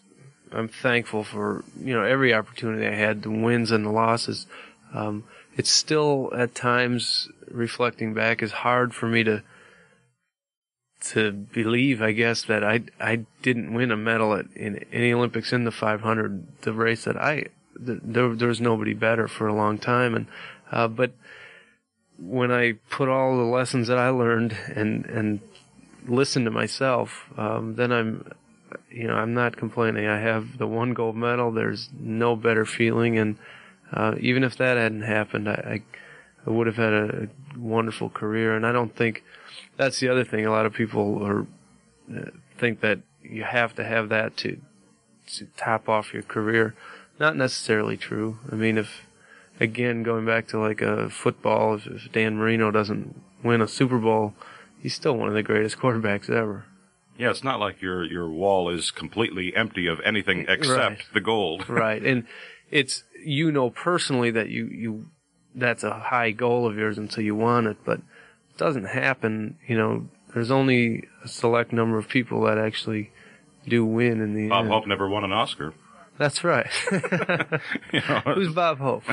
I'm 0.50 0.68
thankful 0.68 1.24
for 1.24 1.64
you 1.80 1.94
know 1.94 2.04
every 2.04 2.34
opportunity 2.34 2.86
I 2.86 2.94
had, 2.94 3.22
the 3.22 3.30
wins 3.30 3.70
and 3.70 3.86
the 3.86 3.90
losses. 3.90 4.46
Um, 4.92 5.24
it's 5.56 5.70
still 5.70 6.30
at 6.34 6.54
times 6.54 7.28
reflecting 7.50 8.14
back 8.14 8.42
is 8.42 8.52
hard 8.52 8.94
for 8.94 9.06
me 9.06 9.24
to 9.24 9.42
to 11.00 11.32
believe, 11.32 12.00
I 12.00 12.12
guess, 12.12 12.42
that 12.42 12.62
I 12.62 12.82
I 13.00 13.26
didn't 13.42 13.74
win 13.74 13.90
a 13.90 13.96
medal 13.96 14.34
at, 14.34 14.46
in 14.54 14.84
any 14.92 15.12
Olympics 15.12 15.52
in 15.52 15.64
the 15.64 15.72
500, 15.72 16.62
the 16.62 16.72
race 16.72 17.04
that 17.04 17.16
I 17.16 17.46
th- 17.84 18.00
there 18.02 18.34
there 18.34 18.48
was 18.48 18.60
nobody 18.60 18.94
better 18.94 19.28
for 19.28 19.46
a 19.46 19.54
long 19.54 19.78
time, 19.78 20.14
and 20.14 20.26
uh, 20.70 20.88
but 20.88 21.12
when 22.18 22.52
I 22.52 22.74
put 22.90 23.08
all 23.08 23.36
the 23.36 23.42
lessons 23.42 23.88
that 23.88 23.98
I 23.98 24.10
learned 24.10 24.56
and 24.74 25.06
and 25.06 25.40
listen 26.06 26.44
to 26.44 26.50
myself, 26.50 27.26
um, 27.36 27.74
then 27.76 27.92
I'm, 27.92 28.32
you 28.90 29.06
know, 29.06 29.14
I'm 29.14 29.34
not 29.34 29.56
complaining. 29.56 30.06
I 30.06 30.18
have 30.18 30.58
the 30.58 30.66
one 30.66 30.94
gold 30.94 31.16
medal. 31.16 31.52
There's 31.52 31.88
no 31.98 32.36
better 32.36 32.64
feeling, 32.64 33.18
and 33.18 33.38
uh, 33.92 34.14
even 34.20 34.44
if 34.44 34.56
that 34.56 34.76
hadn't 34.76 35.02
happened, 35.02 35.48
I, 35.48 35.82
I, 36.46 36.50
would 36.50 36.66
have 36.66 36.76
had 36.76 36.92
a 36.92 37.28
wonderful 37.56 38.08
career. 38.08 38.56
And 38.56 38.66
I 38.66 38.72
don't 38.72 38.94
think 38.94 39.22
that's 39.76 40.00
the 40.00 40.08
other 40.08 40.24
thing. 40.24 40.46
A 40.46 40.50
lot 40.50 40.66
of 40.66 40.72
people 40.72 41.24
are 41.24 41.46
uh, 42.14 42.30
think 42.58 42.80
that 42.80 43.00
you 43.22 43.44
have 43.44 43.74
to 43.76 43.84
have 43.84 44.08
that 44.08 44.36
to 44.38 44.58
to 45.36 45.46
top 45.56 45.88
off 45.88 46.12
your 46.12 46.22
career. 46.22 46.74
Not 47.20 47.36
necessarily 47.36 47.96
true. 47.96 48.38
I 48.50 48.54
mean, 48.54 48.78
if 48.78 49.06
again 49.60 50.02
going 50.02 50.26
back 50.26 50.48
to 50.48 50.58
like 50.58 50.80
a 50.80 51.08
football, 51.10 51.74
if, 51.74 51.86
if 51.86 52.12
Dan 52.12 52.36
Marino 52.36 52.70
doesn't 52.70 53.20
win 53.42 53.60
a 53.60 53.68
Super 53.68 53.98
Bowl, 53.98 54.34
he's 54.80 54.94
still 54.94 55.16
one 55.16 55.28
of 55.28 55.34
the 55.34 55.42
greatest 55.42 55.78
quarterbacks 55.80 56.28
ever. 56.30 56.64
Yeah, 57.18 57.30
it's 57.30 57.44
not 57.44 57.60
like 57.60 57.82
your 57.82 58.04
your 58.04 58.28
wall 58.28 58.70
is 58.70 58.90
completely 58.90 59.54
empty 59.54 59.86
of 59.86 60.00
anything 60.00 60.46
except 60.48 60.68
Right. 60.98 61.04
the 61.12 61.20
gold. 61.20 61.68
right, 61.68 62.02
and 62.02 62.26
it's 62.72 63.04
you 63.24 63.52
know 63.52 63.70
personally 63.70 64.32
that 64.32 64.48
you 64.48 64.66
you 64.66 65.06
that's 65.54 65.84
a 65.84 65.92
high 65.92 66.32
goal 66.32 66.66
of 66.66 66.76
yours 66.76 66.98
until 66.98 67.22
you 67.22 67.36
want 67.36 67.68
it, 67.68 67.76
but 67.84 67.98
it 67.98 68.56
doesn't 68.56 68.86
happen. 68.86 69.58
You 69.68 69.76
know, 69.76 70.08
there's 70.34 70.50
only 70.50 71.04
a 71.22 71.28
select 71.28 71.72
number 71.72 71.98
of 71.98 72.08
people 72.08 72.42
that 72.44 72.58
actually 72.58 73.12
do 73.68 73.84
win 73.84 74.20
in 74.20 74.34
the 74.34 74.48
Bob 74.48 74.64
end. 74.64 74.72
Hope 74.72 74.86
never 74.88 75.08
won 75.08 75.22
an 75.22 75.32
Oscar. 75.32 75.74
That's 76.18 76.42
right. 76.42 76.66
You 77.92 78.00
know, 78.08 78.20
Who's 78.34 78.52
Bob 78.52 78.78
Hope? 78.78 79.04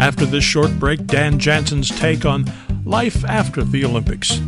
After 0.00 0.26
this 0.26 0.44
short 0.44 0.70
break, 0.78 1.06
Dan 1.06 1.38
Jansen's 1.38 1.88
take 1.98 2.24
on 2.24 2.44
life 2.84 3.24
after 3.24 3.64
the 3.64 3.84
Olympics. 3.84 4.40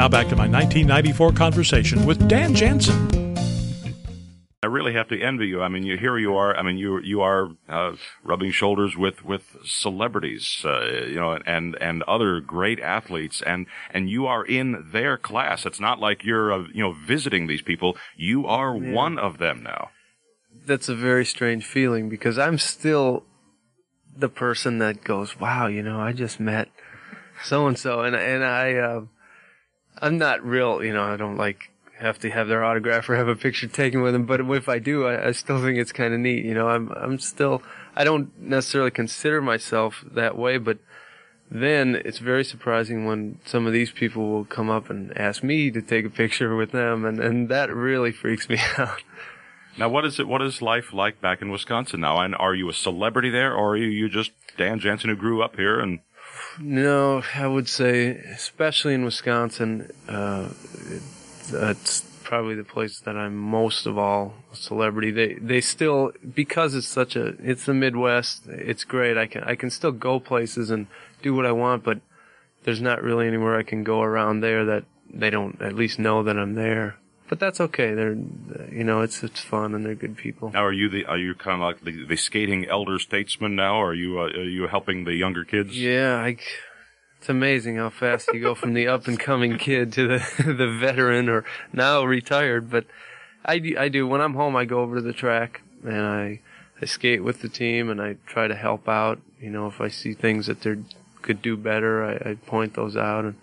Now 0.00 0.08
back 0.08 0.28
to 0.28 0.34
my 0.34 0.48
1994 0.48 1.32
conversation 1.32 2.06
with 2.06 2.26
Dan 2.26 2.54
Jansen. 2.54 3.36
I 4.62 4.66
really 4.66 4.94
have 4.94 5.08
to 5.08 5.20
envy 5.20 5.48
you. 5.48 5.60
I 5.60 5.68
mean, 5.68 5.82
you 5.82 5.98
here 5.98 6.16
you 6.16 6.38
are. 6.38 6.56
I 6.56 6.62
mean, 6.62 6.78
you 6.78 7.02
you 7.02 7.20
are 7.20 7.50
uh, 7.68 7.96
rubbing 8.24 8.50
shoulders 8.50 8.96
with 8.96 9.22
with 9.26 9.58
celebrities, 9.62 10.62
uh, 10.64 11.04
you 11.06 11.16
know, 11.16 11.38
and 11.44 11.76
and 11.82 12.02
other 12.04 12.40
great 12.40 12.80
athletes, 12.80 13.42
and 13.42 13.66
and 13.90 14.08
you 14.08 14.26
are 14.26 14.42
in 14.42 14.88
their 14.90 15.18
class. 15.18 15.66
It's 15.66 15.80
not 15.80 16.00
like 16.00 16.24
you're 16.24 16.50
uh, 16.50 16.64
you 16.72 16.82
know 16.82 16.92
visiting 16.92 17.46
these 17.46 17.60
people. 17.60 17.94
You 18.16 18.46
are 18.46 18.74
one 18.74 19.18
of 19.18 19.36
them 19.36 19.62
now. 19.62 19.90
that's 20.64 20.88
a 20.88 20.94
very 20.94 21.26
strange 21.26 21.66
feeling 21.66 22.08
because 22.08 22.38
I'm 22.38 22.56
still 22.56 23.24
the 24.16 24.30
person 24.30 24.78
that 24.78 25.04
goes, 25.04 25.38
"Wow, 25.38 25.66
you 25.66 25.82
know, 25.82 26.00
I 26.00 26.14
just 26.14 26.40
met 26.40 26.70
so 27.44 27.66
and 27.66 27.78
so," 27.78 28.00
and 28.00 28.16
and 28.16 28.42
I, 28.42 28.76
uh, 28.76 29.00
I'm 29.98 30.18
not 30.18 30.44
real, 30.44 30.82
you 30.82 30.92
know, 30.92 31.04
I 31.04 31.16
don't 31.16 31.36
like 31.36 31.70
have 32.00 32.18
to 32.18 32.30
have 32.30 32.48
their 32.48 32.64
autograph 32.64 33.08
or 33.08 33.16
have 33.16 33.28
a 33.28 33.36
picture 33.36 33.66
taken 33.66 34.00
with 34.00 34.14
them. 34.14 34.24
But 34.24 34.40
if 34.40 34.68
I 34.68 34.78
do, 34.78 35.06
I, 35.06 35.28
I 35.28 35.32
still 35.32 35.60
think 35.62 35.78
it's 35.78 35.92
kind 35.92 36.14
of 36.14 36.20
neat. 36.20 36.44
You 36.44 36.54
know, 36.54 36.68
I'm 36.68 36.90
I'm 36.92 37.18
still 37.18 37.62
I 37.94 38.04
don't 38.04 38.38
necessarily 38.40 38.90
consider 38.90 39.42
myself 39.42 40.04
that 40.10 40.36
way, 40.36 40.58
but 40.58 40.78
then 41.50 42.00
it's 42.04 42.18
very 42.18 42.44
surprising 42.44 43.06
when 43.06 43.38
some 43.44 43.66
of 43.66 43.72
these 43.72 43.90
people 43.90 44.30
will 44.30 44.44
come 44.44 44.70
up 44.70 44.88
and 44.88 45.16
ask 45.18 45.42
me 45.42 45.70
to 45.70 45.82
take 45.82 46.04
a 46.06 46.10
picture 46.10 46.56
with 46.56 46.72
them, 46.72 47.04
and 47.04 47.20
and 47.20 47.48
that 47.48 47.74
really 47.74 48.12
freaks 48.12 48.48
me 48.48 48.58
out. 48.78 49.02
Now, 49.76 49.88
what 49.88 50.04
is 50.04 50.18
it? 50.18 50.26
What 50.26 50.42
is 50.42 50.62
life 50.62 50.92
like 50.92 51.20
back 51.20 51.42
in 51.42 51.50
Wisconsin 51.50 52.00
now? 52.00 52.18
And 52.20 52.34
are 52.34 52.54
you 52.54 52.68
a 52.68 52.72
celebrity 52.72 53.30
there, 53.30 53.54
or 53.54 53.72
are 53.72 53.76
you, 53.76 53.86
you 53.86 54.08
just 54.08 54.32
Dan 54.56 54.80
Jansen 54.80 55.10
who 55.10 55.16
grew 55.16 55.42
up 55.42 55.56
here 55.56 55.80
and 55.80 56.00
No, 56.58 57.22
I 57.34 57.46
would 57.46 57.68
say, 57.68 58.08
especially 58.08 58.94
in 58.94 59.04
Wisconsin, 59.04 59.90
uh, 60.08 60.48
that's 61.50 62.02
probably 62.30 62.54
the 62.54 62.64
place 62.64 63.00
that 63.00 63.16
I'm 63.16 63.36
most 63.36 63.86
of 63.86 63.98
all 63.98 64.34
a 64.52 64.56
celebrity. 64.56 65.10
They 65.10 65.34
they 65.34 65.60
still 65.60 66.12
because 66.34 66.74
it's 66.74 66.86
such 66.86 67.16
a 67.16 67.34
it's 67.40 67.66
the 67.66 67.74
Midwest. 67.74 68.46
It's 68.46 68.84
great. 68.84 69.18
I 69.18 69.26
can 69.26 69.42
I 69.44 69.56
can 69.56 69.70
still 69.70 69.92
go 69.92 70.20
places 70.20 70.70
and 70.70 70.86
do 71.22 71.34
what 71.34 71.44
I 71.44 71.52
want, 71.52 71.82
but 71.82 72.00
there's 72.62 72.80
not 72.80 73.02
really 73.02 73.26
anywhere 73.26 73.58
I 73.58 73.62
can 73.62 73.82
go 73.82 74.00
around 74.00 74.40
there 74.40 74.64
that 74.64 74.84
they 75.12 75.30
don't 75.30 75.60
at 75.60 75.74
least 75.74 75.98
know 75.98 76.22
that 76.22 76.38
I'm 76.38 76.54
there. 76.54 76.99
But 77.30 77.38
that's 77.38 77.60
okay. 77.60 77.94
They're 77.94 78.16
you 78.72 78.82
know 78.82 79.02
it's 79.02 79.22
it's 79.22 79.38
fun 79.38 79.72
and 79.72 79.86
they're 79.86 79.94
good 79.94 80.16
people. 80.16 80.50
now 80.50 80.64
are 80.64 80.72
you 80.72 80.88
the 80.88 81.04
are 81.04 81.16
you 81.16 81.36
kind 81.36 81.54
of 81.54 81.60
like 81.60 81.84
the, 81.84 82.04
the 82.04 82.16
skating 82.16 82.66
elder 82.66 82.98
statesman 82.98 83.54
now? 83.54 83.76
Or 83.76 83.90
are 83.90 83.94
you 83.94 84.18
uh, 84.18 84.24
are 84.24 84.42
you 84.42 84.66
helping 84.66 85.04
the 85.04 85.14
younger 85.14 85.44
kids? 85.44 85.80
Yeah, 85.80 86.16
I, 86.16 86.38
it's 87.18 87.28
amazing 87.28 87.76
how 87.76 87.90
fast 87.90 88.30
you 88.34 88.40
go 88.40 88.56
from 88.56 88.74
the 88.74 88.88
up 88.88 89.06
and 89.06 89.16
coming 89.16 89.58
kid 89.58 89.92
to 89.92 90.08
the 90.08 90.18
the 90.44 90.76
veteran 90.76 91.28
or 91.28 91.44
now 91.72 92.02
retired. 92.02 92.68
But 92.68 92.86
I 93.44 93.60
do, 93.60 93.78
I 93.78 93.88
do 93.88 94.08
when 94.08 94.20
I'm 94.20 94.34
home, 94.34 94.56
I 94.56 94.64
go 94.64 94.80
over 94.80 94.96
to 94.96 95.00
the 95.00 95.12
track 95.12 95.62
and 95.84 96.02
I 96.04 96.40
I 96.82 96.86
skate 96.86 97.22
with 97.22 97.42
the 97.42 97.48
team 97.48 97.90
and 97.90 98.02
I 98.02 98.16
try 98.26 98.48
to 98.48 98.56
help 98.56 98.88
out. 98.88 99.20
You 99.38 99.50
know, 99.50 99.68
if 99.68 99.80
I 99.80 99.86
see 99.86 100.14
things 100.14 100.48
that 100.48 100.62
they 100.62 100.78
could 101.22 101.42
do 101.42 101.56
better, 101.56 102.04
I, 102.04 102.30
I 102.30 102.34
point 102.34 102.74
those 102.74 102.96
out 102.96 103.24
and. 103.24 103.36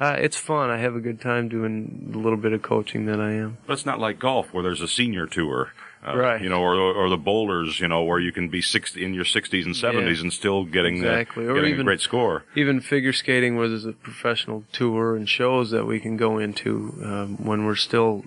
Uh, 0.00 0.16
it's 0.18 0.36
fun. 0.36 0.70
I 0.70 0.78
have 0.78 0.96
a 0.96 1.00
good 1.00 1.20
time 1.20 1.48
doing 1.50 2.08
the 2.12 2.18
little 2.18 2.38
bit 2.38 2.52
of 2.54 2.62
coaching 2.62 3.04
that 3.06 3.20
I 3.20 3.32
am. 3.32 3.58
But 3.66 3.74
it's 3.74 3.84
not 3.86 3.98
like 4.00 4.18
golf 4.18 4.52
where 4.54 4.62
there's 4.62 4.80
a 4.80 4.88
senior 4.88 5.26
tour. 5.26 5.72
Uh, 6.02 6.16
Right. 6.16 6.40
You 6.40 6.48
know, 6.48 6.62
or, 6.62 6.74
or 6.74 7.10
the 7.10 7.18
bowlers, 7.18 7.78
you 7.78 7.86
know, 7.86 8.02
where 8.04 8.18
you 8.18 8.32
can 8.32 8.48
be 8.48 8.62
60, 8.62 9.04
in 9.04 9.12
your 9.12 9.24
60s 9.26 9.66
and 9.66 9.74
70s 9.74 10.16
Yeah. 10.16 10.22
and 10.22 10.32
still 10.32 10.64
getting, 10.64 10.96
Exactly. 10.96 11.44
Or 11.46 11.52
getting 11.52 11.72
a 11.72 11.74
even- 11.74 11.84
great 11.84 12.00
score. 12.00 12.44
even 12.56 12.80
figure 12.80 13.12
skating 13.12 13.56
where 13.56 13.68
there's 13.68 13.84
a 13.84 13.92
professional 13.92 14.64
tour 14.72 15.14
and 15.14 15.28
shows 15.28 15.70
that 15.72 15.84
we 15.84 16.00
can 16.00 16.16
go 16.16 16.38
into 16.38 16.94
um, 17.04 17.36
when 17.44 17.66
we're 17.66 17.74
still 17.76 18.24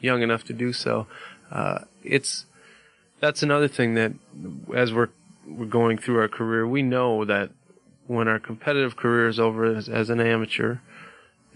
young 0.00 0.22
enough 0.22 0.44
to 0.44 0.54
do 0.54 0.72
so. 0.72 1.06
Uh, 1.52 1.80
it's 2.02 2.46
that's 3.20 3.42
another 3.42 3.68
thing 3.68 3.94
that 3.94 4.12
as 4.74 4.90
we're 4.94 5.08
we're 5.46 5.66
going 5.66 5.98
through 5.98 6.18
our 6.20 6.28
career, 6.28 6.66
we 6.66 6.80
know 6.80 7.26
that 7.26 7.50
when 8.06 8.28
our 8.28 8.38
competitive 8.38 8.96
career 8.96 9.28
is 9.28 9.38
over 9.38 9.66
as, 9.66 9.90
as 9.90 10.08
an 10.08 10.20
amateur, 10.20 10.78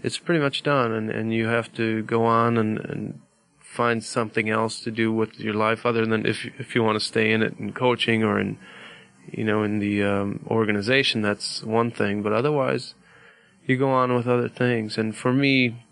it's 0.01 0.17
pretty 0.17 0.41
much 0.41 0.63
done, 0.63 0.91
and, 0.91 1.09
and 1.09 1.33
you 1.33 1.47
have 1.47 1.71
to 1.73 2.03
go 2.03 2.25
on 2.25 2.57
and, 2.57 2.79
and 2.79 3.21
find 3.59 4.03
something 4.03 4.49
else 4.49 4.79
to 4.81 4.91
do 4.91 5.11
with 5.11 5.39
your 5.39 5.53
life 5.53 5.85
other 5.85 6.05
than 6.05 6.25
if 6.25 6.45
if 6.57 6.73
you 6.73 6.83
want 6.83 6.99
to 6.99 7.05
stay 7.05 7.31
in 7.31 7.41
it 7.43 7.53
in 7.59 7.71
coaching 7.71 8.23
or 8.23 8.39
in 8.39 8.57
you 9.31 9.43
know 9.43 9.63
in 9.63 9.79
the 9.79 10.03
um, 10.03 10.45
organization 10.47 11.21
that's 11.21 11.63
one 11.63 11.91
thing. 11.91 12.23
But 12.23 12.33
otherwise 12.33 12.95
you 13.65 13.77
go 13.77 13.91
on 13.91 14.15
with 14.15 14.27
other 14.27 14.49
things. 14.49 14.97
And 14.97 15.15
for 15.15 15.31
me 15.31 15.85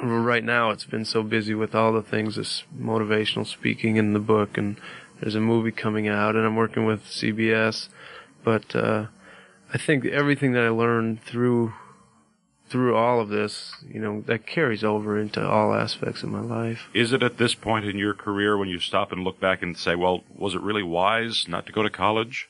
right 0.00 0.44
now 0.44 0.70
it's 0.70 0.84
been 0.84 1.04
so 1.04 1.22
busy 1.24 1.54
with 1.54 1.74
all 1.74 1.92
the 1.92 2.02
things 2.02 2.36
this 2.36 2.62
motivational 2.78 3.44
speaking 3.44 3.96
in 3.96 4.12
the 4.12 4.20
book 4.20 4.56
and 4.56 4.80
there's 5.20 5.34
a 5.34 5.40
movie 5.40 5.72
coming 5.72 6.06
out 6.06 6.36
and 6.36 6.46
I'm 6.46 6.54
working 6.54 6.86
with 6.86 7.02
CBS 7.02 7.88
but 8.44 8.76
uh, 8.76 9.06
I 9.74 9.78
think 9.78 10.04
everything 10.04 10.52
that 10.52 10.62
I 10.62 10.68
learned 10.68 11.20
through 11.24 11.72
through 12.68 12.94
all 12.94 13.20
of 13.20 13.28
this 13.28 13.74
you 13.86 14.00
know 14.00 14.22
that 14.26 14.46
carries 14.46 14.84
over 14.84 15.18
into 15.18 15.44
all 15.44 15.74
aspects 15.74 16.22
of 16.22 16.28
my 16.28 16.40
life 16.40 16.88
Is 16.94 17.12
it 17.12 17.22
at 17.22 17.38
this 17.38 17.54
point 17.54 17.84
in 17.84 17.98
your 17.98 18.14
career 18.14 18.56
when 18.56 18.68
you 18.68 18.78
stop 18.78 19.12
and 19.12 19.24
look 19.24 19.40
back 19.40 19.62
and 19.62 19.76
say, 19.76 19.94
well, 19.94 20.24
was 20.34 20.54
it 20.54 20.60
really 20.60 20.82
wise 20.82 21.46
not 21.48 21.66
to 21.66 21.72
go 21.72 21.82
to 21.82 21.90
college? 21.90 22.48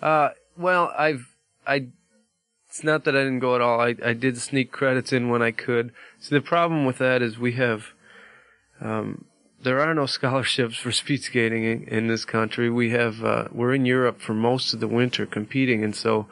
Uh, 0.00 0.30
well, 0.56 0.92
I've, 0.96 1.26
I, 1.66 1.88
it's 2.68 2.84
not 2.84 3.04
that 3.04 3.16
I 3.16 3.20
didn't 3.20 3.40
go 3.40 3.54
at 3.54 3.60
all. 3.60 3.80
I, 3.80 3.94
I 4.04 4.12
did 4.12 4.38
sneak 4.38 4.70
credits 4.70 5.12
in 5.12 5.28
when 5.28 5.42
I 5.42 5.50
could. 5.50 5.92
So 6.18 6.34
the 6.34 6.40
problem 6.40 6.84
with 6.84 6.98
that 6.98 7.22
is 7.22 7.38
we 7.38 7.52
have, 7.52 7.86
um, 8.80 9.24
there 9.62 9.80
are 9.80 9.94
no 9.94 10.06
scholarships 10.16 10.76
for 10.76 10.92
speed 10.92 11.22
skating 11.22 11.64
in, 11.64 11.84
in 11.88 12.06
this 12.08 12.24
country. 12.24 12.70
We 12.70 12.90
have, 12.90 13.24
uh, 13.24 13.48
we're 13.52 13.74
in 13.74 13.86
Europe 13.86 14.20
for 14.20 14.34
most 14.34 14.74
of 14.74 14.80
the 14.80 14.88
winter 14.88 15.26
competing, 15.26 15.82
and 15.82 15.94
so 15.94 16.26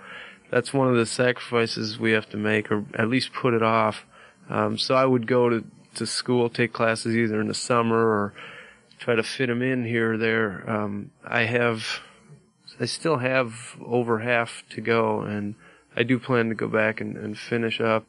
that's 0.52 0.74
one 0.74 0.86
of 0.86 0.96
the 0.96 1.06
sacrifices 1.06 1.98
we 1.98 2.12
have 2.12 2.28
to 2.28 2.36
make, 2.36 2.70
or 2.70 2.84
at 2.94 3.08
least 3.08 3.32
put 3.32 3.54
it 3.54 3.62
off. 3.62 4.04
Um, 4.50 4.76
so 4.76 4.94
I 4.94 5.06
would 5.06 5.26
go 5.26 5.48
to, 5.48 5.64
to 5.94 6.06
school, 6.06 6.50
take 6.50 6.74
classes 6.74 7.16
either 7.16 7.40
in 7.40 7.48
the 7.48 7.54
summer 7.54 7.96
or 7.96 8.34
try 8.98 9.14
to 9.14 9.22
fit 9.22 9.46
them 9.46 9.62
in 9.62 9.86
here 9.86 10.12
or 10.12 10.18
there. 10.18 10.70
Um, 10.70 11.10
I 11.24 11.44
have, 11.44 12.00
I 12.78 12.84
still 12.84 13.16
have 13.16 13.76
over 13.82 14.18
half 14.18 14.62
to 14.70 14.82
go, 14.82 15.20
and 15.20 15.54
I 15.96 16.02
do 16.02 16.18
plan 16.18 16.50
to 16.50 16.54
go 16.54 16.68
back 16.68 17.00
and, 17.00 17.16
and 17.16 17.36
finish 17.36 17.80
up. 17.80 18.04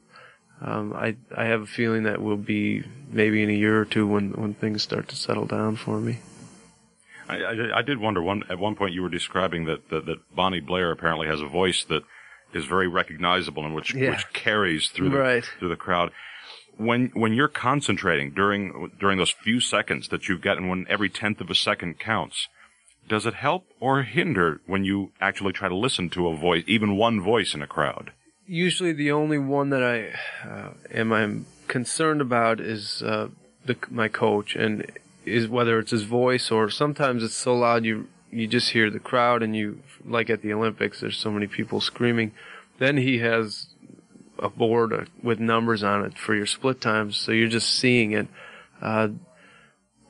Um, 0.62 0.94
I 0.94 1.16
I 1.36 1.46
have 1.46 1.62
a 1.62 1.66
feeling 1.66 2.04
that 2.04 2.22
will 2.22 2.38
be 2.38 2.84
maybe 3.10 3.42
in 3.42 3.50
a 3.50 3.54
year 3.54 3.82
or 3.82 3.86
two 3.86 4.06
when 4.06 4.32
when 4.32 4.54
things 4.54 4.84
start 4.84 5.10
to 5.10 5.16
settle 5.16 5.46
down 5.46 5.76
for 5.76 6.00
me. 6.00 6.20
I, 7.28 7.38
I, 7.38 7.80
I 7.80 7.82
did 7.82 7.98
wonder 7.98 8.22
one 8.22 8.44
at 8.50 8.60
one 8.60 8.76
point 8.76 8.94
you 8.94 9.02
were 9.02 9.10
describing 9.10 9.66
that, 9.66 9.90
that 9.90 10.06
that 10.06 10.36
Bonnie 10.36 10.62
Blair 10.62 10.92
apparently 10.92 11.28
has 11.28 11.42
a 11.42 11.48
voice 11.48 11.84
that 11.86 12.04
is 12.56 12.66
very 12.66 12.88
recognizable 12.88 13.66
and 13.66 13.74
which 13.76 13.94
Yeah. 13.94 14.12
which 14.12 14.32
carries 14.34 14.90
through 14.90 15.10
the, 15.10 15.18
Right. 15.18 15.46
through 15.60 15.70
the 15.70 15.76
crowd. 15.76 16.12
When 16.78 17.12
when 17.14 17.34
you're 17.34 17.48
concentrating 17.50 18.32
during 18.32 18.92
during 19.00 19.18
those 19.18 19.32
few 19.32 19.60
seconds 19.60 20.08
that 20.10 20.28
you've 20.28 20.42
got 20.42 20.58
and 20.58 20.70
when 20.70 20.86
every 20.90 21.10
tenth 21.10 21.40
of 21.42 21.50
a 21.50 21.56
second 21.56 22.00
counts, 22.00 22.48
does 23.08 23.26
it 23.26 23.36
help 23.36 23.68
or 23.80 24.04
hinder 24.04 24.62
when 24.66 24.84
you 24.84 25.12
actually 25.22 25.54
try 25.54 25.68
to 25.70 25.76
listen 25.76 26.10
to 26.12 26.28
a 26.28 26.36
voice, 26.36 26.64
even 26.68 26.96
one 26.98 27.22
voice 27.22 27.54
in 27.54 27.62
a 27.62 27.68
crowd? 27.68 28.12
Usually, 28.48 28.92
the 28.92 29.12
only 29.12 29.38
one 29.38 29.70
that 29.70 29.84
I 29.84 30.48
uh, 30.48 30.74
am 30.92 31.14
I'm 31.14 31.46
concerned 31.68 32.22
about 32.22 32.60
is 32.60 33.02
uh, 33.04 33.30
the 33.66 33.78
my 33.90 34.08
coach, 34.08 34.56
and 34.56 34.86
is 35.26 35.48
whether 35.48 35.80
it's 35.80 35.92
his 35.92 36.04
voice 36.04 36.52
or 36.52 36.70
sometimes 36.70 37.24
it's 37.24 37.36
so 37.36 37.56
loud 37.56 37.86
you 37.86 38.08
you 38.34 38.48
just 38.48 38.72
hear 38.72 38.90
the 38.90 39.00
crowd, 39.00 39.44
and 39.44 39.56
you 39.56 39.82
like 40.06 40.30
at 40.30 40.42
the 40.42 40.54
Olympics, 40.54 41.02
there's 41.02 41.18
so 41.18 41.32
many 41.32 41.48
people 41.48 41.82
screaming. 41.82 42.32
Then 42.80 42.98
he 42.98 43.20
has 43.20 43.68
a 44.40 44.50
board 44.50 44.94
uh, 44.94 45.06
with 45.22 45.40
numbers 45.40 45.84
on 45.84 46.04
it 46.04 46.18
for 46.18 46.36
your 46.36 46.46
split 46.46 46.82
times, 46.82 47.18
so 47.18 47.32
you're 47.32 47.48
just 47.48 47.70
seeing 47.70 48.12
it. 48.12 48.28
Uh, 48.82 49.10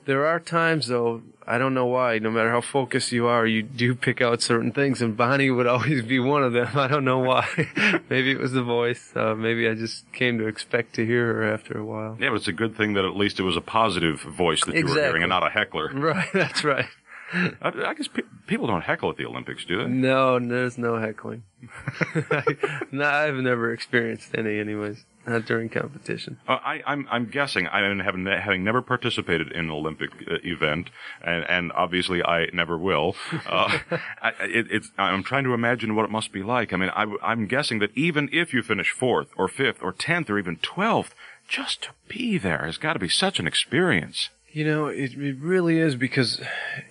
there 0.04 0.26
are 0.26 0.40
times 0.40 0.88
though, 0.88 1.22
I 1.46 1.58
don't 1.58 1.74
know 1.74 1.86
why, 1.86 2.18
no 2.18 2.30
matter 2.30 2.50
how 2.50 2.60
focused 2.60 3.12
you 3.12 3.26
are, 3.26 3.46
you 3.46 3.62
do 3.62 3.94
pick 3.94 4.20
out 4.20 4.42
certain 4.42 4.72
things 4.72 5.00
and 5.02 5.16
Bonnie 5.16 5.50
would 5.50 5.66
always 5.74 6.02
be 6.02 6.18
one 6.18 6.42
of 6.42 6.52
them. 6.52 6.68
I 6.74 6.88
don't 6.88 7.04
know 7.04 7.20
why. 7.20 7.46
maybe 8.10 8.30
it 8.30 8.38
was 8.38 8.52
the 8.52 8.62
voice. 8.62 9.12
Uh, 9.14 9.34
maybe 9.34 9.68
I 9.68 9.74
just 9.74 10.10
came 10.12 10.38
to 10.38 10.46
expect 10.46 10.94
to 10.96 11.06
hear 11.06 11.34
her 11.34 11.52
after 11.52 11.78
a 11.78 11.84
while. 11.84 12.16
Yeah, 12.20 12.30
but 12.30 12.36
it's 12.36 12.48
a 12.48 12.52
good 12.52 12.76
thing 12.76 12.94
that 12.94 13.04
at 13.04 13.16
least 13.16 13.40
it 13.40 13.44
was 13.44 13.56
a 13.56 13.62
positive 13.62 14.20
voice 14.20 14.64
that 14.64 14.74
you 14.74 14.86
were 14.86 14.94
hearing 14.94 15.22
and 15.22 15.30
not 15.30 15.46
a 15.46 15.50
heckler. 15.50 15.90
Right, 16.04 16.28
that's 16.34 16.62
right. 16.64 16.84
I, 17.32 17.72
I 17.86 17.94
guess 17.94 18.08
pe- 18.08 18.22
people 18.46 18.66
don't 18.66 18.82
heckle 18.82 19.10
at 19.10 19.16
the 19.16 19.26
Olympics, 19.26 19.64
do 19.64 19.78
they? 19.78 19.88
No, 19.88 20.38
there's 20.38 20.78
no 20.78 20.98
heckling. 20.98 21.42
no, 22.92 23.04
I've 23.04 23.36
never 23.36 23.72
experienced 23.72 24.34
any 24.36 24.58
anyways. 24.58 25.04
Not 25.26 25.46
during 25.46 25.70
competition. 25.70 26.38
Uh, 26.46 26.58
I, 26.62 26.82
I'm, 26.86 27.08
I'm 27.10 27.26
guessing, 27.26 27.66
I 27.68 27.88
mean, 27.88 28.00
having, 28.00 28.26
having 28.26 28.62
never 28.62 28.82
participated 28.82 29.52
in 29.52 29.66
an 29.66 29.70
Olympic 29.70 30.10
uh, 30.30 30.34
event, 30.44 30.90
and, 31.22 31.44
and 31.48 31.72
obviously 31.72 32.22
I 32.22 32.48
never 32.52 32.76
will, 32.76 33.16
uh, 33.46 33.78
I, 34.20 34.32
it, 34.40 34.66
it's, 34.70 34.90
I'm 34.98 35.22
trying 35.22 35.44
to 35.44 35.54
imagine 35.54 35.96
what 35.96 36.04
it 36.04 36.10
must 36.10 36.30
be 36.30 36.42
like. 36.42 36.74
I 36.74 36.76
mean, 36.76 36.90
I, 36.90 37.06
I'm 37.22 37.46
guessing 37.46 37.78
that 37.78 37.96
even 37.96 38.28
if 38.32 38.52
you 38.52 38.62
finish 38.62 38.90
fourth 38.90 39.28
or 39.36 39.48
fifth 39.48 39.82
or 39.82 39.92
tenth 39.92 40.28
or 40.28 40.38
even 40.38 40.56
twelfth, 40.56 41.14
just 41.48 41.82
to 41.84 41.90
be 42.06 42.36
there 42.36 42.64
has 42.66 42.76
got 42.76 42.92
to 42.92 42.98
be 42.98 43.08
such 43.08 43.38
an 43.38 43.46
experience. 43.46 44.28
You 44.54 44.64
know, 44.64 44.86
it, 44.86 45.14
it 45.14 45.36
really 45.40 45.80
is 45.80 45.96
because, 45.96 46.40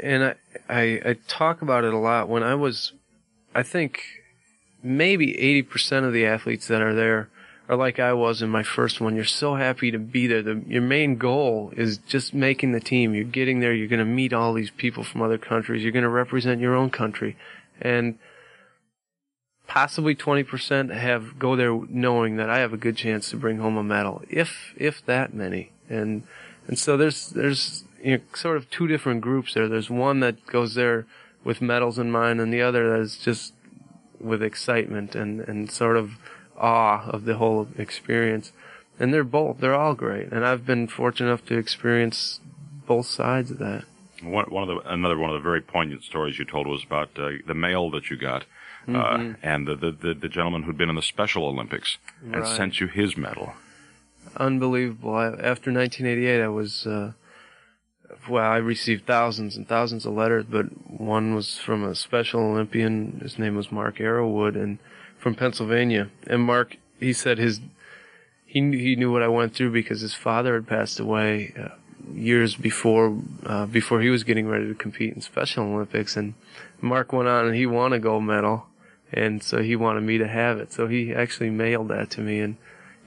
and 0.01 0.21
I, 0.21 0.35
I, 0.67 0.81
I 1.05 1.15
talk 1.29 1.61
about 1.61 1.85
it 1.85 1.93
a 1.93 1.97
lot. 1.97 2.27
When 2.27 2.43
I 2.43 2.55
was, 2.55 2.91
I 3.55 3.63
think 3.63 4.03
maybe 4.83 5.33
80% 5.63 6.03
of 6.03 6.11
the 6.11 6.25
athletes 6.25 6.67
that 6.67 6.81
are 6.81 6.93
there 6.93 7.29
are 7.69 7.77
like 7.77 7.99
I 7.99 8.11
was 8.11 8.41
in 8.41 8.49
my 8.49 8.63
first 8.63 8.99
one. 8.99 9.15
You're 9.15 9.23
so 9.23 9.55
happy 9.55 9.91
to 9.91 9.97
be 9.97 10.27
there. 10.27 10.41
The, 10.41 10.61
your 10.67 10.81
main 10.81 11.15
goal 11.15 11.71
is 11.77 11.99
just 11.99 12.33
making 12.33 12.73
the 12.73 12.81
team. 12.81 13.13
You're 13.13 13.23
getting 13.23 13.61
there. 13.61 13.73
You're 13.73 13.87
going 13.87 13.99
to 13.99 14.05
meet 14.05 14.33
all 14.33 14.53
these 14.53 14.71
people 14.71 15.05
from 15.05 15.21
other 15.21 15.37
countries. 15.37 15.83
You're 15.83 15.93
going 15.93 16.03
to 16.03 16.09
represent 16.09 16.59
your 16.59 16.75
own 16.75 16.89
country. 16.89 17.37
And 17.79 18.19
possibly 19.67 20.15
20% 20.15 20.93
have 20.93 21.39
go 21.39 21.55
there 21.55 21.73
knowing 21.87 22.35
that 22.35 22.49
I 22.49 22.59
have 22.59 22.73
a 22.73 22.77
good 22.77 22.97
chance 22.97 23.29
to 23.29 23.37
bring 23.37 23.59
home 23.59 23.77
a 23.77 23.83
medal. 23.83 24.21
If, 24.29 24.73
if 24.75 25.05
that 25.05 25.33
many. 25.33 25.71
and 25.87 26.23
and 26.67 26.77
so 26.79 26.97
there's 26.97 27.29
there's 27.29 27.83
you 28.03 28.17
know, 28.17 28.23
sort 28.35 28.57
of 28.57 28.69
two 28.69 28.87
different 28.87 29.21
groups 29.21 29.53
there. 29.53 29.67
There's 29.67 29.89
one 29.89 30.19
that 30.21 30.45
goes 30.45 30.75
there 30.75 31.05
with 31.43 31.61
medals 31.61 31.97
in 31.97 32.11
mind, 32.11 32.39
and 32.41 32.53
the 32.53 32.61
other 32.61 32.89
that 32.91 32.99
is 33.01 33.17
just 33.17 33.53
with 34.19 34.41
excitement 34.43 35.15
and 35.15 35.41
and 35.41 35.69
sort 35.71 35.97
of 35.97 36.11
awe 36.57 37.09
of 37.09 37.25
the 37.25 37.35
whole 37.35 37.67
experience. 37.77 38.51
And 38.99 39.13
they're 39.13 39.23
both 39.23 39.59
they're 39.59 39.73
all 39.75 39.95
great, 39.95 40.31
and 40.31 40.45
I've 40.45 40.65
been 40.65 40.87
fortunate 40.87 41.29
enough 41.29 41.45
to 41.47 41.57
experience 41.57 42.39
both 42.85 43.07
sides 43.07 43.51
of 43.51 43.57
that. 43.59 43.85
One, 44.21 44.45
one 44.45 44.69
of 44.69 44.69
the 44.69 44.89
another 44.93 45.17
one 45.17 45.31
of 45.31 45.35
the 45.35 45.43
very 45.43 45.61
poignant 45.61 46.03
stories 46.03 46.37
you 46.39 46.45
told 46.45 46.67
was 46.67 46.83
about 46.83 47.09
uh, 47.17 47.31
the 47.45 47.53
mail 47.55 47.89
that 47.91 48.09
you 48.09 48.17
got, 48.17 48.45
uh, 48.87 49.33
and 49.41 49.67
the, 49.67 49.75
the 49.75 49.91
the 49.91 50.13
the 50.13 50.29
gentleman 50.29 50.63
who'd 50.63 50.77
been 50.77 50.89
in 50.89 50.95
the 50.95 51.01
Special 51.01 51.45
Olympics 51.45 51.97
and 52.21 52.35
Right. 52.35 52.47
sent 52.57 52.79
you 52.79 52.87
his 52.87 53.17
medal. 53.17 53.53
Unbelievable. 54.37 55.15
I, 55.15 55.27
after 55.27 55.71
1988, 55.71 56.41
I 56.41 56.47
was, 56.47 56.87
uh, 56.87 57.13
well, 58.29 58.43
I 58.43 58.57
received 58.57 59.05
thousands 59.05 59.55
and 59.57 59.67
thousands 59.67 60.05
of 60.05 60.13
letters, 60.13 60.45
but 60.49 60.65
one 60.89 61.35
was 61.35 61.57
from 61.57 61.83
a 61.83 61.95
Special 61.95 62.41
Olympian. 62.41 63.19
His 63.21 63.37
name 63.39 63.55
was 63.55 63.71
Mark 63.71 63.97
Arrowwood, 63.97 64.55
and 64.55 64.79
from 65.23 65.35
Pennsylvania. 65.35 66.09
And 66.27 66.41
Mark, 66.41 66.77
he 66.99 67.13
said 67.13 67.37
his, 67.37 67.61
he 68.45 68.59
he 68.77 68.95
knew 68.95 69.11
what 69.11 69.23
I 69.23 69.29
went 69.29 69.55
through 69.55 69.71
because 69.71 70.01
his 70.01 70.13
father 70.13 70.55
had 70.55 70.67
passed 70.67 70.99
away 70.99 71.53
uh, 71.57 71.69
years 72.13 72.55
before, 72.55 73.17
uh, 73.45 73.65
before 73.65 74.01
he 74.01 74.09
was 74.09 74.23
getting 74.23 74.47
ready 74.47 74.67
to 74.67 74.75
compete 74.75 75.13
in 75.13 75.21
Special 75.21 75.63
Olympics. 75.63 76.17
And 76.17 76.33
Mark 76.81 77.13
went 77.13 77.29
on 77.29 77.45
and 77.45 77.55
he 77.55 77.65
won 77.65 77.93
a 77.93 77.99
gold 77.99 78.25
medal, 78.25 78.65
and 79.11 79.41
so 79.41 79.63
he 79.63 79.75
wanted 79.75 80.03
me 80.03 80.17
to 80.17 80.27
have 80.27 80.59
it. 80.59 80.73
So 80.73 80.87
he 80.87 81.13
actually 81.13 81.49
mailed 81.49 81.87
that 81.87 82.11
to 82.11 82.21
me, 82.21 82.41
and 82.41 82.57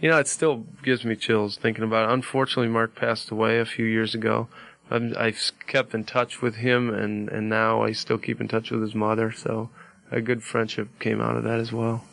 you 0.01 0.11
know, 0.11 0.19
it 0.19 0.29
still 0.29 0.65
gives 0.83 1.05
me 1.05 1.17
chills 1.17 1.57
thinking 1.57 1.85
about 1.85 2.09
it. 2.09 2.13
Unfortunately, 2.13 2.69
Mark 2.69 2.95
passed 2.95 3.31
away 3.31 3.59
a 3.59 3.65
few 3.65 3.85
years 3.85 4.15
ago. 4.15 4.49
I'm, 4.91 5.15
I've 5.19 5.53
kept 5.67 5.95
in 5.95 6.05
touch 6.05 6.43
with 6.43 6.57
him, 6.57 6.93
and, 6.93 7.29
and 7.29 7.49
now 7.49 7.83
I 7.83 7.93
still 7.93 8.19
keep 8.19 8.41
in 8.41 8.49
touch 8.49 8.71
with 8.71 8.83
his 8.83 8.95
mother. 8.95 9.33
So 9.33 9.71
a 10.11 10.21
good 10.21 10.43
friendship 10.43 10.89
came 11.01 11.21
out 11.21 11.37
of 11.37 11.45
that 11.45 11.59
as 11.59 11.73
well. 11.73 12.05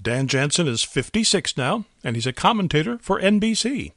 Dan 0.00 0.26
Jansen 0.26 0.66
is 0.66 0.82
56 0.82 1.56
now, 1.56 1.84
and 2.02 2.16
he's 2.16 2.26
a 2.26 2.32
commentator 2.32 2.98
for 2.98 3.20
NBC. 3.20 3.92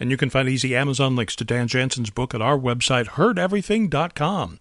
And 0.00 0.10
you 0.10 0.16
can 0.16 0.30
find 0.30 0.48
easy 0.48 0.76
Amazon 0.76 1.16
links 1.16 1.34
to 1.36 1.44
Dan 1.44 1.66
Jansen's 1.66 2.10
book 2.10 2.34
at 2.34 2.40
our 2.42 2.58
website, 2.58 3.06
heardeverything.com. 3.10 4.58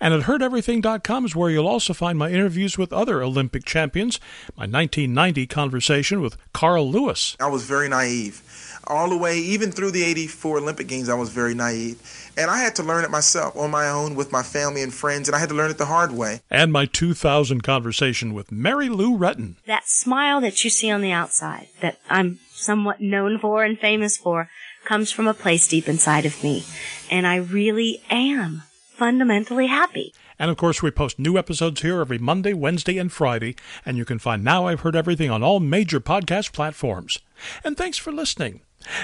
And 0.00 0.14
at 0.14 0.22
heardeverything.com 0.22 1.24
is 1.24 1.34
where 1.34 1.50
you'll 1.50 1.66
also 1.66 1.92
find 1.92 2.18
my 2.18 2.30
interviews 2.30 2.78
with 2.78 2.92
other 2.92 3.22
Olympic 3.22 3.64
champions, 3.64 4.20
my 4.56 4.62
1990 4.62 5.46
conversation 5.46 6.20
with 6.20 6.36
Carl 6.52 6.90
Lewis, 6.90 7.36
I 7.40 7.48
was 7.48 7.64
very 7.64 7.88
naive. 7.88 8.42
All 8.86 9.10
the 9.10 9.18
way, 9.18 9.38
even 9.38 9.70
through 9.70 9.90
the 9.90 10.02
84 10.02 10.58
Olympic 10.58 10.86
Games, 10.88 11.10
I 11.10 11.14
was 11.14 11.28
very 11.28 11.54
naive. 11.54 12.00
And 12.38 12.50
I 12.50 12.58
had 12.58 12.74
to 12.76 12.82
learn 12.82 13.04
it 13.04 13.10
myself 13.10 13.54
on 13.54 13.70
my 13.70 13.86
own 13.88 14.14
with 14.14 14.32
my 14.32 14.42
family 14.42 14.82
and 14.82 14.94
friends, 14.94 15.28
and 15.28 15.36
I 15.36 15.38
had 15.40 15.50
to 15.50 15.54
learn 15.54 15.70
it 15.70 15.76
the 15.76 15.86
hard 15.86 16.12
way. 16.12 16.40
and 16.50 16.72
my 16.72 16.86
2000 16.86 17.62
conversation 17.62 18.32
with 18.32 18.50
Mary 18.50 18.88
Lou 18.88 19.18
Retton. 19.18 19.56
that 19.66 19.88
smile 19.88 20.40
that 20.40 20.64
you 20.64 20.70
see 20.70 20.90
on 20.90 21.02
the 21.02 21.12
outside, 21.12 21.68
that 21.80 21.98
I'm 22.08 22.38
somewhat 22.52 23.00
known 23.00 23.38
for 23.38 23.62
and 23.62 23.78
famous 23.78 24.16
for, 24.16 24.48
comes 24.88 25.12
from 25.12 25.28
a 25.28 25.34
place 25.34 25.68
deep 25.68 25.86
inside 25.86 26.24
of 26.24 26.42
me. 26.42 26.64
And 27.10 27.26
I 27.26 27.36
really 27.36 28.02
am 28.08 28.62
fundamentally 28.94 29.66
happy. 29.66 30.14
And 30.38 30.50
of 30.50 30.56
course, 30.56 30.82
we 30.82 30.90
post 30.90 31.18
new 31.18 31.36
episodes 31.36 31.82
here 31.82 32.00
every 32.00 32.16
Monday, 32.16 32.54
Wednesday, 32.54 32.96
and 32.96 33.12
Friday, 33.12 33.54
and 33.84 33.98
you 33.98 34.06
can 34.06 34.18
find 34.18 34.42
Now 34.42 34.66
I've 34.66 34.80
Heard 34.80 34.96
Everything 34.96 35.30
on 35.30 35.42
all 35.42 35.60
major 35.60 36.00
podcast 36.00 36.52
platforms. 36.52 37.18
And 37.64 37.76
thanks 37.76 37.98
for 37.98 38.12
listening. 38.12 38.62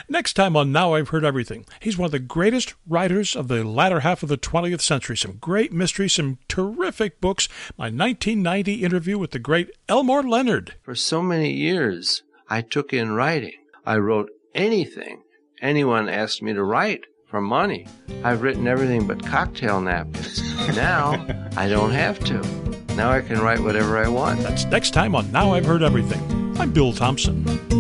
Next 0.09 0.35
time 0.35 0.57
on 0.57 0.73
Now 0.73 0.95
I've 0.95 1.11
Heard 1.11 1.25
Everything, 1.25 1.67
he's 1.81 1.99
one 1.99 2.07
of 2.07 2.13
the 2.13 2.19
greatest 2.19 2.75
writers 2.87 3.37
of 3.37 3.49
the 3.49 3.63
latter 3.63 4.01
half 4.01 4.23
of 4.23 4.31
the 4.31 4.39
20th 4.39 4.81
century. 4.81 5.17
Some 5.17 5.39
great 5.39 5.73
mysteries, 5.73 6.15
some 6.15 6.39
terrific 6.49 7.21
books. 7.21 7.47
My 7.77 7.87
1990 7.87 8.85
interview 8.85 9.19
with 9.19 9.33
the 9.33 9.39
great 9.39 9.71
Elmore 9.89 10.23
Leonard. 10.23 10.77
For 10.83 10.95
so 10.95 11.21
many 11.21 11.53
years, 11.53 12.23
I 12.49 12.63
took 12.63 12.95
in 12.95 13.13
writing. 13.13 13.59
I 13.85 13.97
wrote 13.97 14.31
anything 14.55 15.24
anyone 15.65 16.11
asked 16.11 16.43
me 16.43 16.53
to 16.53 16.63
write 16.63 17.07
for 17.27 17.41
money. 17.41 17.87
I've 18.23 18.43
written 18.43 18.69
everything 18.69 19.07
but 19.07 19.25
cocktail 19.25 19.81
napkins. 19.81 20.43
now, 20.77 21.13
I 21.57 21.69
don't 21.69 21.91
have 21.91 22.21
to. 22.27 22.39
Now 22.95 23.11
I 23.11 23.23
can 23.23 23.41
write 23.41 23.61
whatever 23.61 23.99
I 23.99 24.07
want. 24.07 24.41
That's 24.41 24.67
next 24.67 24.93
time 24.93 25.17
on 25.17 25.33
Now 25.33 25.55
I've 25.55 25.65
Heard 25.65 25.83
Everything. 25.83 26.23
I'm 26.61 26.71
Bill 26.71 26.93
Thompson. 26.93 27.74